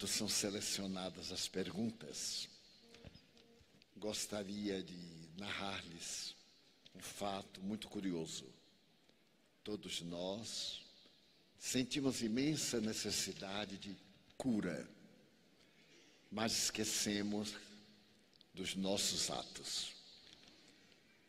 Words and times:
Enquanto 0.00 0.16
são 0.16 0.30
selecionadas 0.30 1.30
as 1.30 1.46
perguntas, 1.46 2.48
gostaria 3.98 4.82
de 4.82 4.96
narrar-lhes 5.36 6.34
um 6.94 7.00
fato 7.00 7.60
muito 7.60 7.86
curioso. 7.86 8.46
Todos 9.62 10.00
nós 10.00 10.80
sentimos 11.58 12.22
imensa 12.22 12.80
necessidade 12.80 13.76
de 13.76 13.94
cura, 14.38 14.88
mas 16.32 16.52
esquecemos 16.56 17.54
dos 18.54 18.74
nossos 18.74 19.30
atos. 19.30 19.92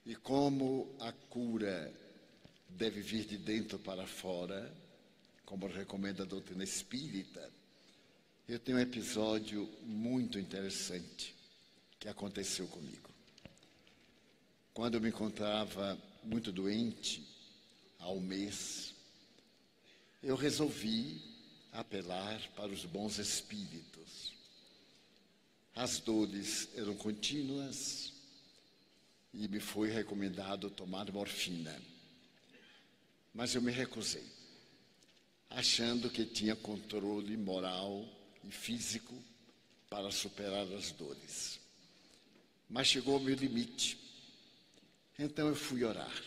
E 0.06 0.16
como 0.16 0.96
a 1.02 1.12
cura 1.12 1.94
deve 2.70 3.02
vir 3.02 3.26
de 3.26 3.38
dentro 3.38 3.78
para 3.80 4.08
fora, 4.08 4.74
como 5.44 5.68
recomenda 5.68 6.24
a 6.24 6.26
doutrina 6.26 6.64
espírita, 6.64 7.52
eu 8.48 8.60
tenho 8.60 8.78
um 8.78 8.82
episódio 8.82 9.70
muito 9.84 10.38
interessante 10.38 11.36
que 12.00 12.08
aconteceu 12.08 12.68
comigo. 12.68 13.10
Quando 14.74 14.96
eu 14.96 15.02
me 15.02 15.10
encontrava 15.10 15.98
muito 16.24 16.52
doente, 16.52 17.26
há 18.00 18.10
um 18.10 18.20
mês, 18.20 18.94
eu 20.24 20.36
resolvi 20.36 21.22
apelar 21.72 22.42
para 22.56 22.72
os 22.72 22.86
bons 22.86 23.20
espíritos. 23.20 24.34
As 25.76 26.00
dores 26.00 26.70
eram 26.76 26.96
contínuas 26.96 28.12
e 29.34 29.48
me 29.48 29.60
foi 29.60 29.90
recomendado 29.90 30.70
tomar 30.70 31.12
morfina. 31.12 31.82
Mas 33.34 33.56
eu 33.56 33.62
me 33.62 33.72
recusei, 33.72 34.26
achando 35.50 36.10
que 36.10 36.26
tinha 36.26 36.56
controle 36.56 37.38
moral 37.38 38.06
e 38.44 38.52
físico 38.52 39.14
para 39.90 40.12
superar 40.12 40.66
as 40.74 40.92
dores. 40.92 41.60
Mas 42.70 42.88
chegou 42.88 43.16
ao 43.16 43.20
meu 43.20 43.36
limite. 43.36 43.98
Então 45.20 45.48
eu 45.48 45.56
fui 45.56 45.84
orar. 45.84 46.24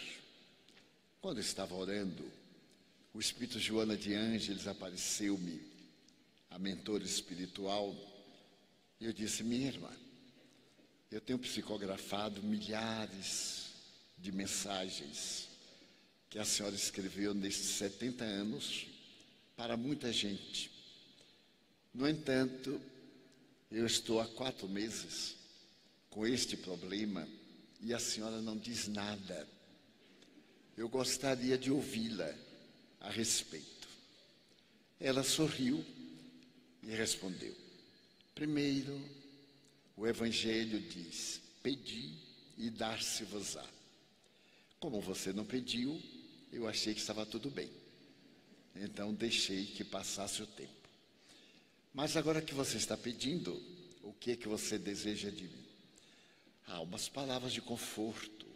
Quando 1.20 1.38
eu 1.38 1.42
estava 1.42 1.74
orando, 1.74 2.30
o 3.14 3.20
Espírito 3.20 3.58
Joana 3.58 3.96
de 3.96 4.12
Ângeles 4.12 4.66
apareceu-me, 4.66 5.60
a 6.50 6.58
mentora 6.58 7.02
espiritual, 7.02 7.94
e 9.00 9.06
eu 9.06 9.12
disse: 9.12 9.42
Minha 9.42 9.68
irmã, 9.68 9.90
eu 11.10 11.20
tenho 11.20 11.38
psicografado 11.38 12.42
milhares 12.42 13.70
de 14.18 14.32
mensagens 14.32 15.48
que 16.28 16.38
a 16.38 16.44
senhora 16.44 16.74
escreveu 16.74 17.32
nesses 17.32 17.76
70 17.76 18.24
anos 18.24 18.86
para 19.56 19.76
muita 19.76 20.12
gente. 20.12 20.73
No 21.94 22.08
entanto, 22.08 22.80
eu 23.70 23.86
estou 23.86 24.20
há 24.20 24.26
quatro 24.26 24.68
meses 24.68 25.36
com 26.10 26.26
este 26.26 26.56
problema 26.56 27.26
e 27.80 27.94
a 27.94 28.00
senhora 28.00 28.40
não 28.40 28.56
diz 28.56 28.88
nada. 28.88 29.48
Eu 30.76 30.88
gostaria 30.88 31.56
de 31.56 31.70
ouvi-la 31.70 32.34
a 33.00 33.10
respeito. 33.10 33.88
Ela 34.98 35.22
sorriu 35.22 35.84
e 36.82 36.90
respondeu: 36.90 37.54
Primeiro, 38.34 39.00
o 39.96 40.06
Evangelho 40.06 40.80
diz: 40.80 41.40
Pedi 41.62 42.12
e 42.58 42.70
dar-se-vos-á. 42.70 43.64
Como 44.80 45.00
você 45.00 45.32
não 45.32 45.44
pediu, 45.44 46.00
eu 46.52 46.66
achei 46.66 46.92
que 46.92 47.00
estava 47.00 47.24
tudo 47.24 47.50
bem. 47.50 47.70
Então 48.74 49.14
deixei 49.14 49.66
que 49.66 49.84
passasse 49.84 50.42
o 50.42 50.46
tempo. 50.46 50.83
Mas 51.94 52.16
agora 52.16 52.42
que 52.42 52.52
você 52.52 52.76
está 52.76 52.96
pedindo, 52.96 53.54
o 54.02 54.12
que 54.12 54.32
é 54.32 54.36
que 54.36 54.48
você 54.48 54.78
deseja 54.78 55.30
de 55.30 55.44
mim? 55.44 55.64
Ah, 56.66 56.80
umas 56.80 57.08
palavras 57.08 57.52
de 57.52 57.62
conforto. 57.62 58.46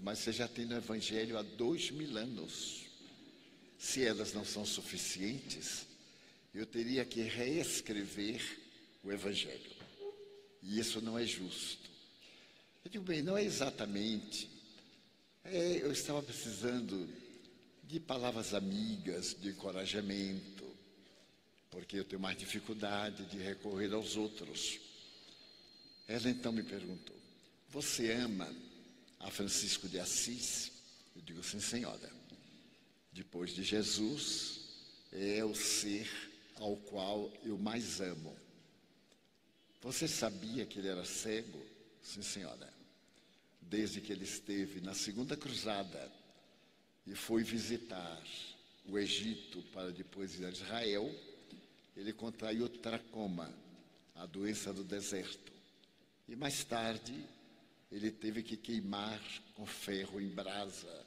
Mas 0.00 0.20
você 0.20 0.32
já 0.32 0.48
tem 0.48 0.64
no 0.64 0.76
Evangelho 0.76 1.36
há 1.36 1.42
dois 1.42 1.90
mil 1.90 2.16
anos. 2.16 2.84
Se 3.78 4.04
elas 4.04 4.32
não 4.32 4.44
são 4.44 4.64
suficientes, 4.64 5.86
eu 6.54 6.64
teria 6.64 7.04
que 7.04 7.20
reescrever 7.22 8.40
o 9.02 9.10
Evangelho. 9.10 9.72
E 10.62 10.78
isso 10.78 11.02
não 11.02 11.18
é 11.18 11.26
justo. 11.26 11.90
Eu 12.84 12.90
digo, 12.90 13.04
bem, 13.04 13.20
não 13.20 13.36
é 13.36 13.42
exatamente 13.44 14.52
é, 15.44 15.80
eu 15.82 15.90
estava 15.90 16.22
precisando 16.22 17.08
de 17.82 17.98
palavras 17.98 18.54
amigas, 18.54 19.36
de 19.38 19.48
encorajamento, 19.50 20.51
porque 21.72 21.98
eu 21.98 22.04
tenho 22.04 22.22
mais 22.22 22.38
dificuldade 22.38 23.24
de 23.26 23.38
recorrer 23.38 23.92
aos 23.92 24.16
outros. 24.16 24.78
Ela 26.06 26.30
então 26.30 26.52
me 26.52 26.62
perguntou: 26.62 27.16
Você 27.70 28.12
ama 28.12 28.48
a 29.18 29.28
Francisco 29.28 29.88
de 29.88 29.98
Assis? 29.98 30.70
Eu 31.16 31.22
digo: 31.22 31.42
Sim, 31.42 31.58
senhora. 31.58 32.12
Depois 33.12 33.50
de 33.50 33.64
Jesus, 33.64 34.60
é 35.10 35.44
o 35.44 35.54
ser 35.56 36.08
ao 36.54 36.76
qual 36.76 37.32
eu 37.44 37.58
mais 37.58 38.00
amo. 38.00 38.36
Você 39.80 40.06
sabia 40.06 40.64
que 40.64 40.78
ele 40.78 40.88
era 40.88 41.04
cego? 41.04 41.60
Sim, 42.00 42.22
senhora 42.22 42.72
desde 43.72 44.02
que 44.02 44.12
ele 44.12 44.24
esteve 44.24 44.82
na 44.82 44.92
segunda 44.92 45.34
cruzada 45.34 46.12
e 47.06 47.14
foi 47.14 47.42
visitar 47.42 48.22
o 48.84 48.98
Egito 48.98 49.62
para 49.72 49.90
depois 49.90 50.38
ir 50.38 50.44
a 50.44 50.50
Israel, 50.50 51.10
ele 51.96 52.12
contraiu 52.12 52.68
tracoma, 52.68 53.52
a 54.14 54.26
doença 54.26 54.72
do 54.72 54.84
deserto. 54.84 55.52
E 56.28 56.36
mais 56.36 56.64
tarde, 56.64 57.14
ele 57.90 58.10
teve 58.10 58.42
que 58.42 58.56
queimar 58.56 59.20
com 59.54 59.66
ferro 59.66 60.20
em 60.20 60.28
brasa 60.28 61.06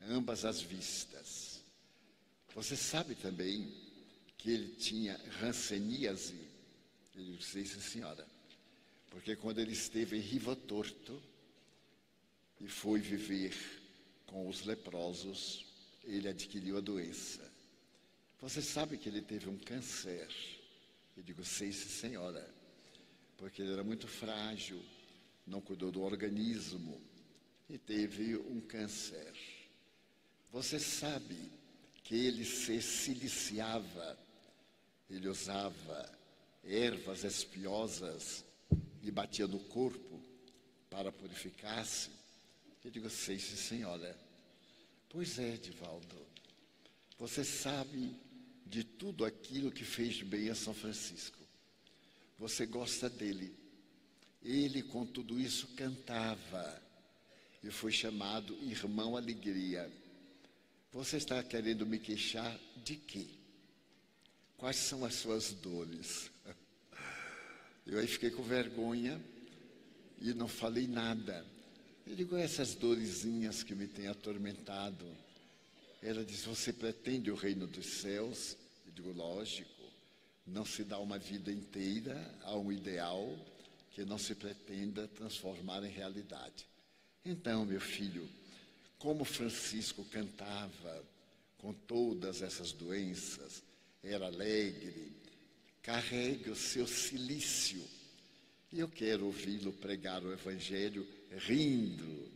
ambas 0.00 0.44
as 0.44 0.60
vistas. 0.60 1.62
Você 2.54 2.76
sabe 2.76 3.14
também 3.14 3.72
que 4.36 4.50
ele 4.50 4.74
tinha 4.76 5.16
ranceníase? 5.40 6.38
Ele 7.14 7.36
disse, 7.36 7.66
sim, 7.66 7.80
senhora. 7.80 8.26
Porque 9.10 9.34
quando 9.36 9.58
ele 9.58 9.72
esteve 9.72 10.16
em 10.16 10.20
Riva 10.20 10.54
Torto, 10.54 11.20
e 12.60 12.66
foi 12.66 13.00
viver 13.00 13.54
com 14.26 14.48
os 14.48 14.64
leprosos, 14.64 15.64
ele 16.04 16.28
adquiriu 16.28 16.76
a 16.76 16.80
doença. 16.80 17.47
Você 18.40 18.62
sabe 18.62 18.96
que 18.96 19.08
ele 19.08 19.20
teve 19.20 19.48
um 19.48 19.58
câncer? 19.58 20.28
Eu 21.16 21.22
digo, 21.24 21.44
sei, 21.44 21.72
senhora, 21.72 22.48
porque 23.36 23.60
ele 23.60 23.72
era 23.72 23.82
muito 23.82 24.06
frágil, 24.06 24.80
não 25.44 25.60
cuidou 25.60 25.90
do 25.90 26.02
organismo 26.02 27.00
e 27.68 27.76
teve 27.76 28.36
um 28.36 28.60
câncer. 28.60 29.34
Você 30.52 30.78
sabe 30.78 31.50
que 32.04 32.14
ele 32.14 32.44
se 32.44 32.80
siliciava, 32.80 34.16
ele 35.10 35.28
usava 35.28 36.18
ervas 36.62 37.24
espiosas 37.24 38.44
e 39.02 39.10
batia 39.10 39.48
no 39.48 39.58
corpo 39.64 40.22
para 40.88 41.10
purificar-se. 41.10 42.10
Eu 42.84 42.90
digo, 42.90 43.10
sei, 43.10 43.38
sim, 43.38 43.56
senhora. 43.56 44.16
Pois 45.08 45.40
é, 45.40 45.56
Divaldo. 45.56 46.16
Você 47.18 47.42
sabe 47.42 48.16
de 48.68 48.84
tudo 48.84 49.24
aquilo 49.24 49.72
que 49.72 49.84
fez 49.84 50.22
bem 50.22 50.50
a 50.50 50.54
São 50.54 50.74
Francisco. 50.74 51.38
Você 52.38 52.66
gosta 52.66 53.08
dele. 53.08 53.54
Ele, 54.42 54.82
com 54.82 55.04
tudo 55.04 55.40
isso, 55.40 55.66
cantava 55.68 56.82
e 57.62 57.70
foi 57.70 57.90
chamado 57.90 58.56
Irmão 58.62 59.16
Alegria. 59.16 59.90
Você 60.92 61.16
está 61.16 61.42
querendo 61.42 61.84
me 61.84 61.98
queixar 61.98 62.58
de 62.84 62.96
quê? 62.96 63.26
Quais 64.56 64.76
são 64.76 65.04
as 65.04 65.14
suas 65.14 65.52
dores? 65.52 66.30
Eu 67.86 67.98
aí 67.98 68.06
fiquei 68.06 68.30
com 68.30 68.42
vergonha 68.42 69.20
e 70.20 70.32
não 70.34 70.46
falei 70.46 70.86
nada. 70.86 71.44
Eu 72.06 72.14
digo, 72.14 72.36
essas 72.36 72.74
dorezinhas 72.74 73.62
que 73.62 73.74
me 73.74 73.86
têm 73.86 74.08
atormentado. 74.08 75.06
Ela 76.02 76.24
diz, 76.24 76.44
você 76.44 76.72
pretende 76.72 77.30
o 77.30 77.34
reino 77.34 77.66
dos 77.66 77.86
céus? 78.00 78.56
Eu 78.86 78.92
digo, 78.92 79.12
lógico. 79.12 79.70
Não 80.46 80.64
se 80.64 80.84
dá 80.84 80.98
uma 80.98 81.18
vida 81.18 81.52
inteira 81.52 82.16
a 82.42 82.56
um 82.56 82.72
ideal 82.72 83.36
que 83.90 84.04
não 84.04 84.16
se 84.16 84.34
pretenda 84.34 85.08
transformar 85.08 85.84
em 85.84 85.90
realidade. 85.90 86.66
Então, 87.24 87.66
meu 87.66 87.80
filho, 87.80 88.28
como 88.98 89.24
Francisco 89.24 90.04
cantava 90.04 91.04
com 91.58 91.72
todas 91.72 92.40
essas 92.40 92.72
doenças, 92.72 93.62
era 94.02 94.26
alegre, 94.26 95.12
carregue 95.82 96.50
o 96.50 96.56
seu 96.56 96.86
silício. 96.86 97.84
E 98.72 98.80
eu 98.80 98.88
quero 98.88 99.26
ouvi-lo 99.26 99.72
pregar 99.72 100.22
o 100.24 100.32
Evangelho 100.32 101.06
rindo 101.36 102.30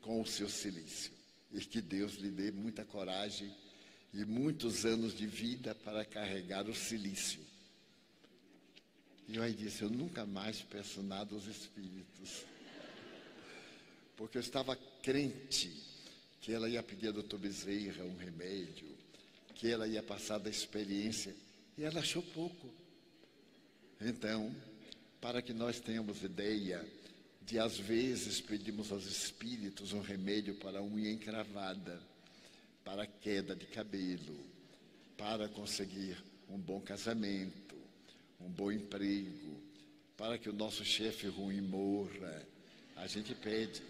com 0.00 0.20
o 0.20 0.26
seu 0.26 0.48
silício. 0.48 1.12
E 1.52 1.60
que 1.60 1.80
Deus 1.80 2.14
lhe 2.14 2.30
dê 2.30 2.50
muita 2.50 2.84
coragem 2.84 3.54
e 4.12 4.24
muitos 4.24 4.84
anos 4.84 5.16
de 5.16 5.26
vida 5.26 5.74
para 5.74 6.04
carregar 6.04 6.68
o 6.68 6.74
silício. 6.74 7.40
E 9.28 9.36
eu 9.36 9.42
aí 9.42 9.52
disse: 9.52 9.82
Eu 9.82 9.90
nunca 9.90 10.26
mais 10.26 10.62
peço 10.62 11.02
nada 11.02 11.34
aos 11.34 11.46
espíritos. 11.46 12.44
Porque 14.16 14.36
eu 14.36 14.42
estava 14.42 14.76
crente 15.02 15.72
que 16.40 16.52
ela 16.52 16.68
ia 16.68 16.82
pedir 16.82 17.08
a 17.08 17.12
doutor 17.12 17.38
Bezerra 17.38 18.04
um 18.04 18.16
remédio, 18.16 18.88
que 19.54 19.68
ela 19.68 19.86
ia 19.86 20.02
passar 20.02 20.38
da 20.38 20.50
experiência, 20.50 21.34
e 21.78 21.84
ela 21.84 22.00
achou 22.00 22.22
pouco. 22.22 22.68
Então, 24.00 24.54
para 25.20 25.40
que 25.40 25.52
nós 25.52 25.80
tenhamos 25.80 26.22
ideia 26.22 26.84
de, 27.46 27.58
às 27.58 27.78
vezes, 27.78 28.40
pedimos 28.40 28.92
aos 28.92 29.04
espíritos 29.06 29.92
um 29.92 30.00
remédio 30.00 30.54
para 30.54 30.78
a 30.78 30.82
unha 30.82 31.10
encravada, 31.10 32.00
para 32.84 33.02
a 33.02 33.06
queda 33.06 33.54
de 33.54 33.66
cabelo, 33.66 34.38
para 35.16 35.48
conseguir 35.48 36.16
um 36.48 36.58
bom 36.58 36.80
casamento, 36.80 37.76
um 38.40 38.48
bom 38.48 38.70
emprego, 38.70 39.60
para 40.16 40.38
que 40.38 40.48
o 40.48 40.52
nosso 40.52 40.84
chefe 40.84 41.26
ruim 41.26 41.60
morra. 41.60 42.46
A 42.96 43.06
gente 43.06 43.34
pede, 43.34 43.82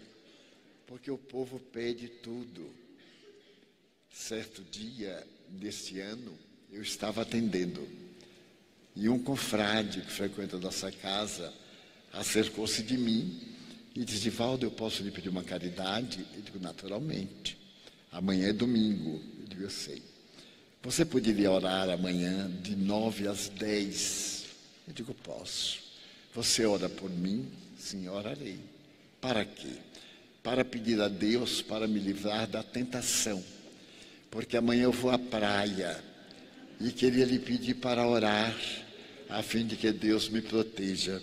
porque 0.87 1.11
o 1.11 1.17
povo 1.17 1.59
pede 1.59 2.07
tudo. 2.07 2.73
Certo 4.09 4.61
dia, 4.63 5.25
deste 5.49 5.99
ano, 5.99 6.37
eu 6.71 6.81
estava 6.81 7.21
atendendo 7.21 7.87
e 8.95 9.09
um 9.09 9.21
confrade 9.21 10.01
que 10.01 10.11
frequenta 10.11 10.57
a 10.57 10.59
nossa 10.59 10.91
casa 10.91 11.53
acercou-se 12.13 12.83
de 12.83 12.97
mim 12.97 13.41
e 13.95 14.05
disse: 14.05 14.29
Valdo, 14.29 14.65
eu 14.65 14.71
posso 14.71 15.03
lhe 15.03 15.11
pedir 15.11 15.29
uma 15.29 15.43
caridade? 15.43 16.25
Eu 16.35 16.41
digo: 16.41 16.59
naturalmente. 16.59 17.57
Amanhã 18.11 18.49
é 18.49 18.53
domingo. 18.53 19.21
Eu 19.41 19.47
digo: 19.47 19.63
eu 19.63 19.69
sei. 19.69 20.01
Você 20.83 21.03
poderia 21.03 21.51
orar 21.51 21.89
amanhã 21.89 22.49
de 22.61 22.75
nove 22.75 23.27
às 23.27 23.49
dez? 23.49 24.45
Eu 24.87 24.93
digo: 24.93 25.13
posso. 25.13 25.79
Você 26.33 26.65
ora 26.65 26.87
por 26.87 27.09
mim? 27.09 27.47
Sim, 27.77 28.07
orarei. 28.07 28.59
Para 29.19 29.43
quê? 29.45 29.73
Para 30.41 30.65
pedir 30.65 30.99
a 31.01 31.07
Deus 31.07 31.61
para 31.61 31.87
me 31.87 31.99
livrar 31.99 32.47
da 32.47 32.61
tentação. 32.61 33.43
Porque 34.29 34.57
amanhã 34.57 34.83
eu 34.83 34.91
vou 34.91 35.11
à 35.11 35.17
praia 35.17 36.03
e 36.81 36.91
queria 36.91 37.23
lhe 37.23 37.39
pedir 37.39 37.75
para 37.75 38.05
orar 38.05 38.53
a 39.29 39.41
fim 39.41 39.65
de 39.65 39.75
que 39.75 39.91
Deus 39.91 40.27
me 40.27 40.41
proteja. 40.41 41.21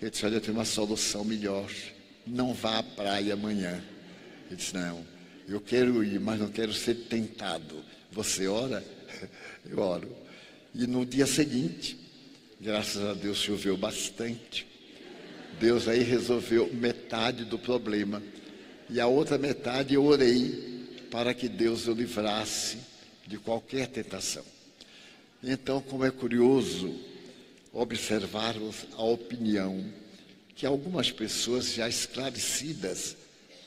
Ele 0.00 0.10
disse: 0.10 0.24
Olha, 0.24 0.36
eu 0.36 0.40
tenho 0.40 0.54
uma 0.54 0.64
solução 0.64 1.24
melhor. 1.24 1.70
Não 2.26 2.54
vá 2.54 2.78
à 2.78 2.82
praia 2.82 3.34
amanhã. 3.34 3.82
Ele 4.46 4.56
disse: 4.56 4.74
Não, 4.74 5.04
eu 5.48 5.60
quero 5.60 6.02
ir, 6.04 6.18
mas 6.20 6.40
não 6.40 6.48
quero 6.48 6.72
ser 6.72 6.94
tentado. 6.94 7.84
Você 8.12 8.46
ora? 8.46 8.84
Eu 9.68 9.78
oro. 9.78 10.10
E 10.74 10.86
no 10.86 11.04
dia 11.04 11.26
seguinte, 11.26 11.98
graças 12.60 13.02
a 13.04 13.12
Deus 13.12 13.38
choveu 13.38 13.76
bastante. 13.76 14.66
Deus 15.58 15.86
aí 15.86 16.02
resolveu 16.02 16.72
metade 16.72 17.44
do 17.44 17.58
problema. 17.58 18.22
E 18.88 18.98
a 18.98 19.06
outra 19.06 19.36
metade 19.36 19.94
eu 19.94 20.04
orei 20.04 20.88
para 21.10 21.34
que 21.34 21.48
Deus 21.48 21.86
o 21.86 21.92
livrasse 21.92 22.78
de 23.26 23.36
qualquer 23.36 23.88
tentação. 23.88 24.44
Então, 25.42 25.80
como 25.80 26.04
é 26.04 26.10
curioso 26.10 26.98
observarmos 27.72 28.86
a 28.96 29.02
opinião 29.02 29.84
que 30.54 30.66
algumas 30.66 31.10
pessoas 31.10 31.72
já 31.72 31.88
esclarecidas 31.88 33.16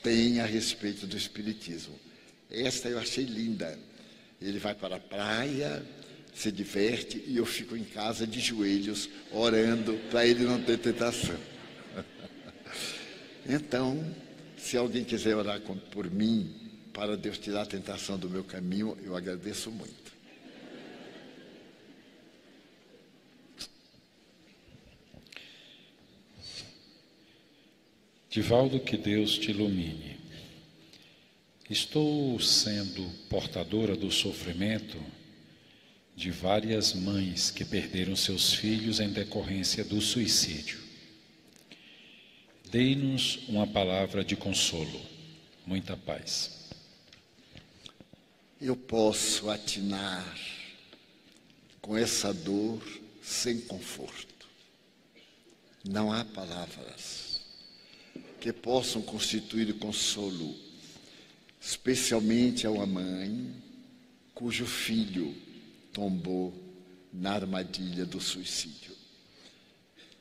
têm 0.02 0.40
a 0.40 0.46
respeito 0.46 1.06
do 1.06 1.16
Espiritismo. 1.16 1.98
Esta 2.50 2.88
eu 2.88 2.98
achei 2.98 3.24
linda. 3.24 3.78
Ele 4.40 4.58
vai 4.58 4.74
para 4.74 4.96
a 4.96 5.00
praia, 5.00 5.84
se 6.34 6.52
diverte 6.52 7.22
e 7.26 7.36
eu 7.36 7.46
fico 7.46 7.76
em 7.76 7.84
casa 7.84 8.26
de 8.26 8.40
joelhos 8.40 9.08
orando 9.32 9.98
para 10.10 10.26
ele 10.26 10.44
não 10.44 10.60
ter 10.60 10.78
tentação. 10.78 11.38
então, 13.48 14.04
se 14.56 14.76
alguém 14.76 15.04
quiser 15.04 15.36
orar 15.36 15.60
por 15.60 16.10
mim, 16.10 16.54
para 16.92 17.16
Deus 17.16 17.38
tirar 17.38 17.62
a 17.62 17.66
tentação 17.66 18.18
do 18.18 18.28
meu 18.28 18.44
caminho, 18.44 18.96
eu 19.02 19.16
agradeço 19.16 19.70
muito. 19.70 20.03
Divaldo, 28.34 28.80
que 28.80 28.96
Deus 28.96 29.38
te 29.38 29.52
ilumine. 29.52 30.18
Estou 31.70 32.40
sendo 32.40 33.08
portadora 33.28 33.94
do 33.94 34.10
sofrimento 34.10 35.00
de 36.16 36.32
várias 36.32 36.94
mães 36.94 37.52
que 37.52 37.64
perderam 37.64 38.16
seus 38.16 38.52
filhos 38.52 38.98
em 38.98 39.08
decorrência 39.08 39.84
do 39.84 40.00
suicídio. 40.00 40.80
Dei-nos 42.72 43.38
uma 43.46 43.68
palavra 43.68 44.24
de 44.24 44.34
consolo, 44.34 45.00
muita 45.64 45.96
paz. 45.96 46.70
Eu 48.60 48.74
posso 48.74 49.48
atinar 49.48 50.36
com 51.80 51.96
essa 51.96 52.34
dor 52.34 52.82
sem 53.22 53.60
conforto. 53.60 54.48
Não 55.84 56.12
há 56.12 56.24
palavras 56.24 57.33
que 58.44 58.52
possam 58.52 59.00
constituir 59.00 59.72
consolo, 59.78 60.54
especialmente 61.58 62.66
a 62.66 62.70
uma 62.70 62.84
mãe 62.84 63.50
cujo 64.34 64.66
filho 64.66 65.34
tombou 65.94 66.52
na 67.10 67.32
armadilha 67.32 68.04
do 68.04 68.20
suicídio. 68.20 68.94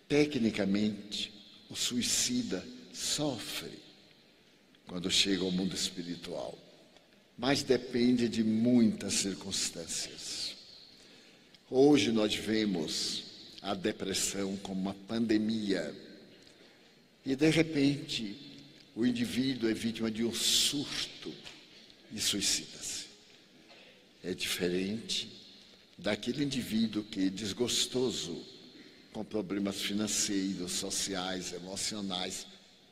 Tecnicamente, 0.07 1.33
o 1.69 1.75
suicida 1.75 2.65
sofre 2.93 3.77
quando 4.87 5.11
chega 5.11 5.43
ao 5.43 5.51
mundo 5.51 5.75
espiritual, 5.75 6.57
mas 7.37 7.61
depende 7.61 8.29
de 8.29 8.41
muitas 8.41 9.15
circunstâncias. 9.15 10.56
Hoje 11.69 12.09
nós 12.09 12.33
vemos 12.33 13.23
a 13.61 13.73
depressão 13.73 14.56
como 14.63 14.80
uma 14.80 14.94
pandemia 14.94 15.94
e 17.25 17.35
de 17.35 17.49
repente, 17.49 18.35
o 18.95 19.06
indivíduo 19.06 19.69
é 19.69 19.73
vítima 19.73 20.11
de 20.11 20.23
um 20.23 20.33
surto 20.33 21.33
e 22.11 22.19
suicida-se. 22.19 23.06
É 24.23 24.33
diferente 24.33 25.30
daquele 25.97 26.44
indivíduo 26.44 27.03
que, 27.03 27.30
desgostoso 27.30 28.45
com 29.11 29.23
problemas 29.23 29.81
financeiros, 29.81 30.71
sociais, 30.73 31.53
emocionais, 31.53 32.47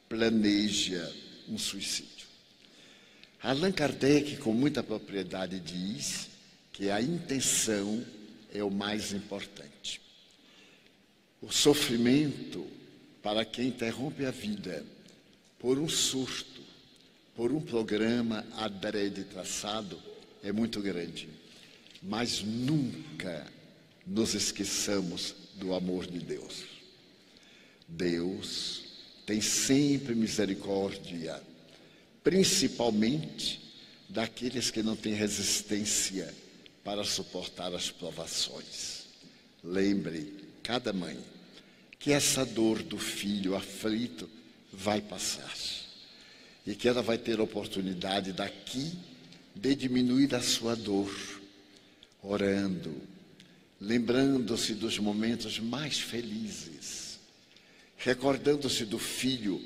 planeja 0.08 1.12
um 1.50 1.58
suicídio. 1.58 2.28
Allan 3.42 3.72
Kardec, 3.72 4.38
com 4.38 4.54
muita 4.54 4.84
propriedade, 4.84 5.60
diz 5.60 6.30
que 6.72 6.90
a 6.90 7.02
intenção 7.02 8.06
é 8.54 8.64
o 8.64 8.70
mais 8.70 9.14
importante. 9.14 10.00
O 11.42 11.52
sofrimento 11.52 12.68
para 13.22 13.46
quem 13.46 13.68
interrompe 13.68 14.26
a 14.26 14.32
vida 14.32 14.86
por 15.60 15.78
um 15.78 15.88
surto, 15.88 16.62
por 17.36 17.52
um 17.52 17.62
programa 17.62 18.46
adrede 18.54 19.24
traçado, 19.24 20.02
é 20.44 20.52
muito 20.52 20.82
grande. 20.82 21.30
Mas 22.02 22.42
nunca 22.42 23.46
nos 24.06 24.34
esqueçamos 24.34 25.36
do 25.56 25.74
amor 25.74 26.08
de 26.08 26.20
Deus. 26.20 26.64
Deus 27.88 28.84
tem 29.26 29.40
sempre 29.40 30.16
misericórdia, 30.16 31.42
principalmente 32.24 33.62
daqueles 34.10 34.72
que 34.72 34.82
não 34.82 34.96
têm 34.96 35.14
resistência 35.14 36.34
para 36.84 37.04
suportar 37.04 37.74
as 37.74 37.92
provações. 37.92 39.06
Lembre, 39.64 40.34
cada 40.64 40.92
mãe, 40.92 41.18
que 42.02 42.12
essa 42.12 42.44
dor 42.44 42.82
do 42.82 42.98
filho 42.98 43.56
aflito 43.56 44.28
vai 44.74 45.00
passar 45.00 45.56
e 46.66 46.74
que 46.74 46.88
ela 46.88 47.02
vai 47.02 47.18
ter 47.18 47.40
a 47.40 47.44
oportunidade 47.44 48.34
daqui 48.34 48.98
de 49.56 49.76
diminuir 49.76 50.34
a 50.34 50.42
sua 50.42 50.76
dor, 50.76 51.14
orando, 52.24 52.92
lembrando-se 53.80 54.74
dos 54.74 54.98
momentos 54.98 55.60
mais 55.60 56.00
felizes, 56.00 57.20
recordando-se 57.98 58.84
do 58.86 58.98
filho 58.98 59.64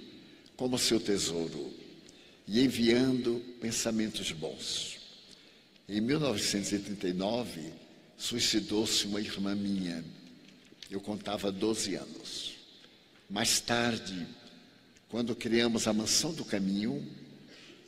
como 0.57 0.77
seu 0.77 0.99
tesouro 0.99 1.73
e 2.45 2.61
enviando 2.61 3.41
pensamentos 3.61 4.31
bons. 4.33 4.97
Em 5.87 6.01
1939, 6.01 7.71
suicidou-se 8.17 9.05
uma 9.05 9.21
irmã 9.21 9.55
minha 9.55 10.03
eu 10.89 10.99
contava 10.99 11.51
12 11.51 11.95
anos. 11.95 12.55
Mais 13.29 13.59
tarde, 13.59 14.27
quando 15.09 15.35
criamos 15.35 15.87
a 15.87 15.93
Mansão 15.93 16.33
do 16.33 16.45
Caminho, 16.45 17.05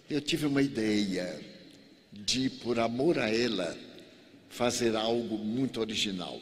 eu 0.10 0.22
tive 0.22 0.46
uma 0.46 0.62
ideia 0.62 1.39
de, 2.12 2.50
por 2.50 2.80
amor 2.80 3.20
a 3.20 3.30
ela, 3.30 3.77
fazer 4.50 4.96
algo 4.96 5.38
muito 5.38 5.80
original. 5.80 6.42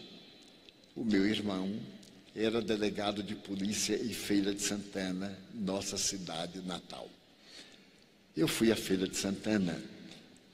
O 0.95 1.03
meu 1.03 1.25
irmão 1.25 1.77
era 2.35 2.61
delegado 2.61 3.23
de 3.23 3.35
polícia 3.35 3.95
em 3.95 4.13
Feira 4.13 4.53
de 4.53 4.61
Santana, 4.61 5.37
nossa 5.53 5.97
cidade 5.97 6.61
natal. 6.61 7.09
Eu 8.35 8.47
fui 8.47 8.71
à 8.71 8.75
Feira 8.75 9.07
de 9.07 9.17
Santana 9.17 9.81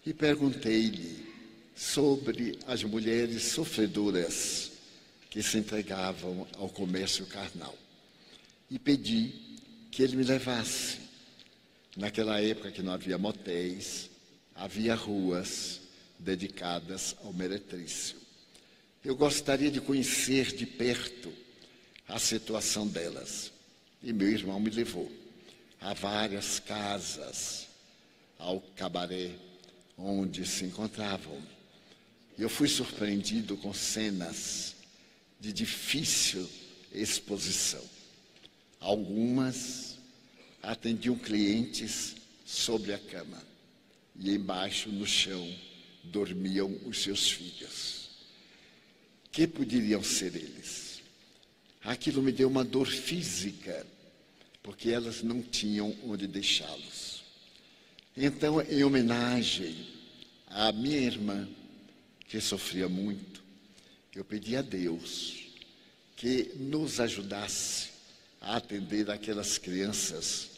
e 0.06 0.14
perguntei-lhe 0.14 1.26
sobre 1.76 2.58
as 2.68 2.84
mulheres 2.84 3.44
sofredoras 3.44 4.71
que 5.32 5.42
se 5.42 5.58
entregavam 5.58 6.46
ao 6.58 6.70
comércio 6.70 7.26
carnal. 7.26 7.74
E 8.70 8.78
pedi 8.78 9.34
que 9.90 10.04
ele 10.04 10.18
me 10.18 10.26
levasse. 10.26 11.00
Naquela 11.96 12.42
época 12.42 12.70
que 12.70 12.84
não 12.84 12.92
havia 12.92 13.18
motéis, 13.18 14.10
havia 14.54 14.94
ruas 14.94 15.80
dedicadas 16.20 17.16
ao 17.24 17.32
meretrício. 17.32 18.18
Eu 19.04 19.16
gostaria 19.16 19.72
de 19.72 19.80
conhecer 19.80 20.54
de 20.54 20.66
perto 20.66 21.34
a 22.10 22.20
situação 22.20 22.86
delas. 22.86 23.54
E 24.04 24.12
meu 24.12 24.28
irmão 24.28 24.60
me 24.60 24.70
levou 24.70 25.10
a 25.80 25.94
várias 25.94 26.60
casas, 26.60 27.68
ao 28.38 28.60
cabaré 28.76 29.32
onde 29.98 30.46
se 30.46 30.66
encontravam. 30.66 31.42
Eu 32.38 32.50
fui 32.50 32.68
surpreendido 32.68 33.56
com 33.56 33.74
cenas 33.74 34.81
de 35.42 35.52
difícil 35.52 36.48
exposição. 36.94 37.84
Algumas 38.80 39.98
atendiam 40.62 41.18
clientes 41.18 42.16
sobre 42.46 42.94
a 42.94 43.00
cama 43.00 43.42
e 44.20 44.30
embaixo 44.36 44.90
no 44.90 45.06
chão 45.06 45.52
dormiam 46.04 46.80
os 46.86 47.02
seus 47.02 47.32
filhos. 47.32 48.10
Que 49.32 49.48
poderiam 49.48 50.04
ser 50.04 50.36
eles? 50.36 51.02
Aquilo 51.84 52.22
me 52.22 52.32
deu 52.32 52.48
uma 52.48 52.64
dor 52.64 52.88
física, 52.88 53.86
porque 54.62 54.92
elas 54.92 55.24
não 55.24 55.42
tinham 55.42 55.96
onde 56.06 56.28
deixá-los. 56.28 57.24
Então, 58.16 58.62
em 58.62 58.84
homenagem 58.84 59.88
à 60.48 60.72
minha 60.72 61.00
irmã, 61.00 61.48
que 62.28 62.40
sofria 62.40 62.88
muito, 62.88 63.41
eu 64.16 64.26
pedi 64.26 64.56
a 64.56 64.62
Deus 64.62 65.48
que 66.18 66.52
nos 66.56 67.00
ajudasse 67.00 67.90
a 68.42 68.58
atender 68.58 69.10
aquelas 69.10 69.58
crianças 69.58 70.50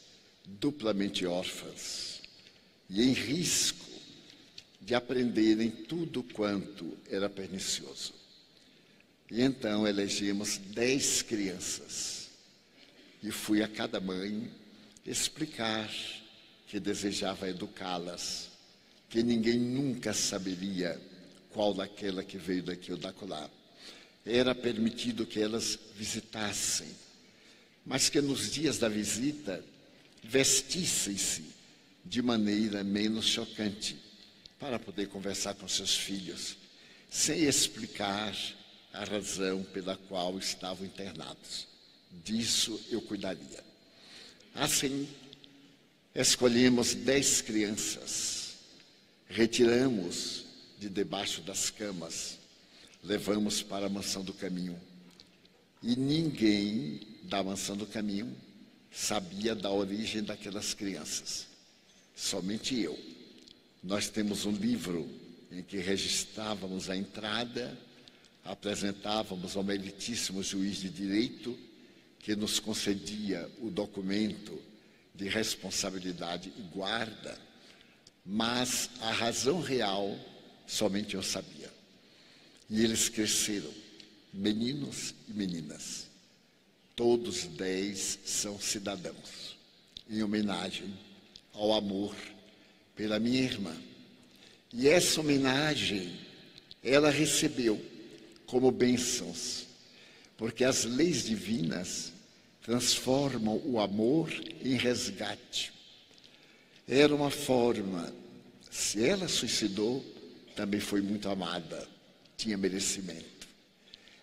duplamente 0.46 1.26
órfãs 1.26 2.22
e 2.90 3.02
em 3.02 3.14
risco 3.14 3.86
de 4.82 4.96
aprenderem 4.96 5.70
tudo 5.70 6.24
quanto 6.24 6.98
era 7.10 7.30
pernicioso. 7.30 8.14
E 9.32 9.42
então 9.42 9.88
elegemos 9.88 10.58
dez 10.58 11.22
crianças 11.22 12.30
e 13.22 13.32
fui 13.32 13.64
a 13.64 13.68
cada 13.68 14.00
mãe 14.02 14.52
explicar 15.06 15.90
que 16.68 16.80
desejava 16.80 17.50
educá-las, 17.50 18.50
que 19.10 19.24
ninguém 19.24 19.58
nunca 19.58 20.14
saberia 20.14 21.00
qual 21.54 21.74
daquela 21.74 22.24
que 22.24 22.38
veio 22.38 22.64
daqui 22.64 22.92
ou 22.92 22.98
dacolá. 22.98 23.50
Era 24.26 24.56
permitido 24.56 25.26
que 25.26 25.40
elas 25.40 25.78
visitassem, 25.96 26.88
mas 27.86 28.10
que 28.10 28.20
nos 28.22 28.52
dias 28.52 28.78
da 28.78 28.90
visita 28.90 29.64
vestissem-se 30.24 31.44
de 32.04 32.22
maneira 32.22 32.84
menos 32.84 33.26
chocante 33.26 33.98
para 34.60 34.80
poder 34.80 35.08
conversar 35.08 35.54
com 35.56 35.68
seus 35.68 35.96
filhos, 35.96 36.58
sem 37.10 37.44
explicar 37.44 38.36
a 38.94 39.04
razão 39.04 39.64
pela 39.64 39.98
qual 39.98 40.38
estavam 40.40 40.86
internados. 40.86 41.68
Disso 42.24 42.80
eu 42.90 43.02
cuidaria. 43.02 43.64
Assim, 44.56 45.08
escolhemos 46.14 46.94
dez 46.94 47.42
crianças, 47.42 48.56
retiramos 49.28 50.46
de 50.84 50.90
debaixo 50.90 51.42
das 51.42 51.70
camas, 51.70 52.38
levamos 53.02 53.62
para 53.62 53.86
a 53.86 53.90
mansão 53.90 54.22
do 54.22 54.34
caminho. 54.34 54.78
E 55.82 55.96
ninguém 55.96 57.00
da 57.24 57.42
mansão 57.42 57.78
do 57.78 57.86
caminho 57.86 58.36
sabia 58.92 59.56
da 59.56 59.72
origem 59.72 60.22
daquelas 60.22 60.74
crianças. 60.74 61.48
Somente 62.14 62.78
eu. 62.78 63.00
Nós 63.82 64.10
temos 64.10 64.46
um 64.46 64.52
livro 64.52 65.10
em 65.52 65.64
que 65.64 65.78
registrávamos 65.78 66.90
a 66.90 66.98
entrada, 66.98 67.78
apresentávamos 68.44 69.56
ao 69.56 69.64
meritíssimo 69.64 70.44
juiz 70.44 70.78
de 70.78 70.90
direito, 70.90 71.58
que 72.20 72.36
nos 72.36 72.60
concedia 72.60 73.50
o 73.62 73.70
documento 73.70 74.62
de 75.16 75.30
responsabilidade 75.30 76.52
e 76.58 76.62
guarda, 76.62 77.38
mas 78.26 78.90
a 79.02 79.12
razão 79.12 79.62
real 79.62 80.18
somente 80.68 81.16
eu 81.16 81.24
sabia. 81.24 81.72
E 82.70 82.84
eles 82.84 83.10
cresceram, 83.10 83.72
meninos 84.34 85.14
e 85.28 85.34
meninas. 85.34 86.08
Todos 86.96 87.46
dez 87.46 88.20
são 88.26 88.60
cidadãos, 88.60 89.58
em 90.10 90.22
homenagem 90.24 90.94
ao 91.54 91.74
amor 91.74 92.16
pela 92.96 93.20
minha 93.20 93.42
irmã. 93.42 93.76
E 94.72 94.88
essa 94.88 95.20
homenagem 95.20 96.20
ela 96.84 97.10
recebeu 97.10 97.84
como 98.46 98.72
bênçãos, 98.72 99.66
porque 100.38 100.64
as 100.64 100.84
leis 100.84 101.24
divinas 101.24 102.12
transformam 102.62 103.62
o 103.66 103.80
amor 103.80 104.32
em 104.64 104.76
resgate. 104.76 105.72
Era 106.88 107.16
uma 107.16 107.30
forma, 107.30 108.14
se 108.70 109.04
ela 109.06 109.28
suicidou, 109.28 110.04
também 110.56 110.80
foi 110.80 111.02
muito 111.02 111.30
amada, 111.30 111.88
tinha 112.38 112.58
merecimento. 112.58 113.48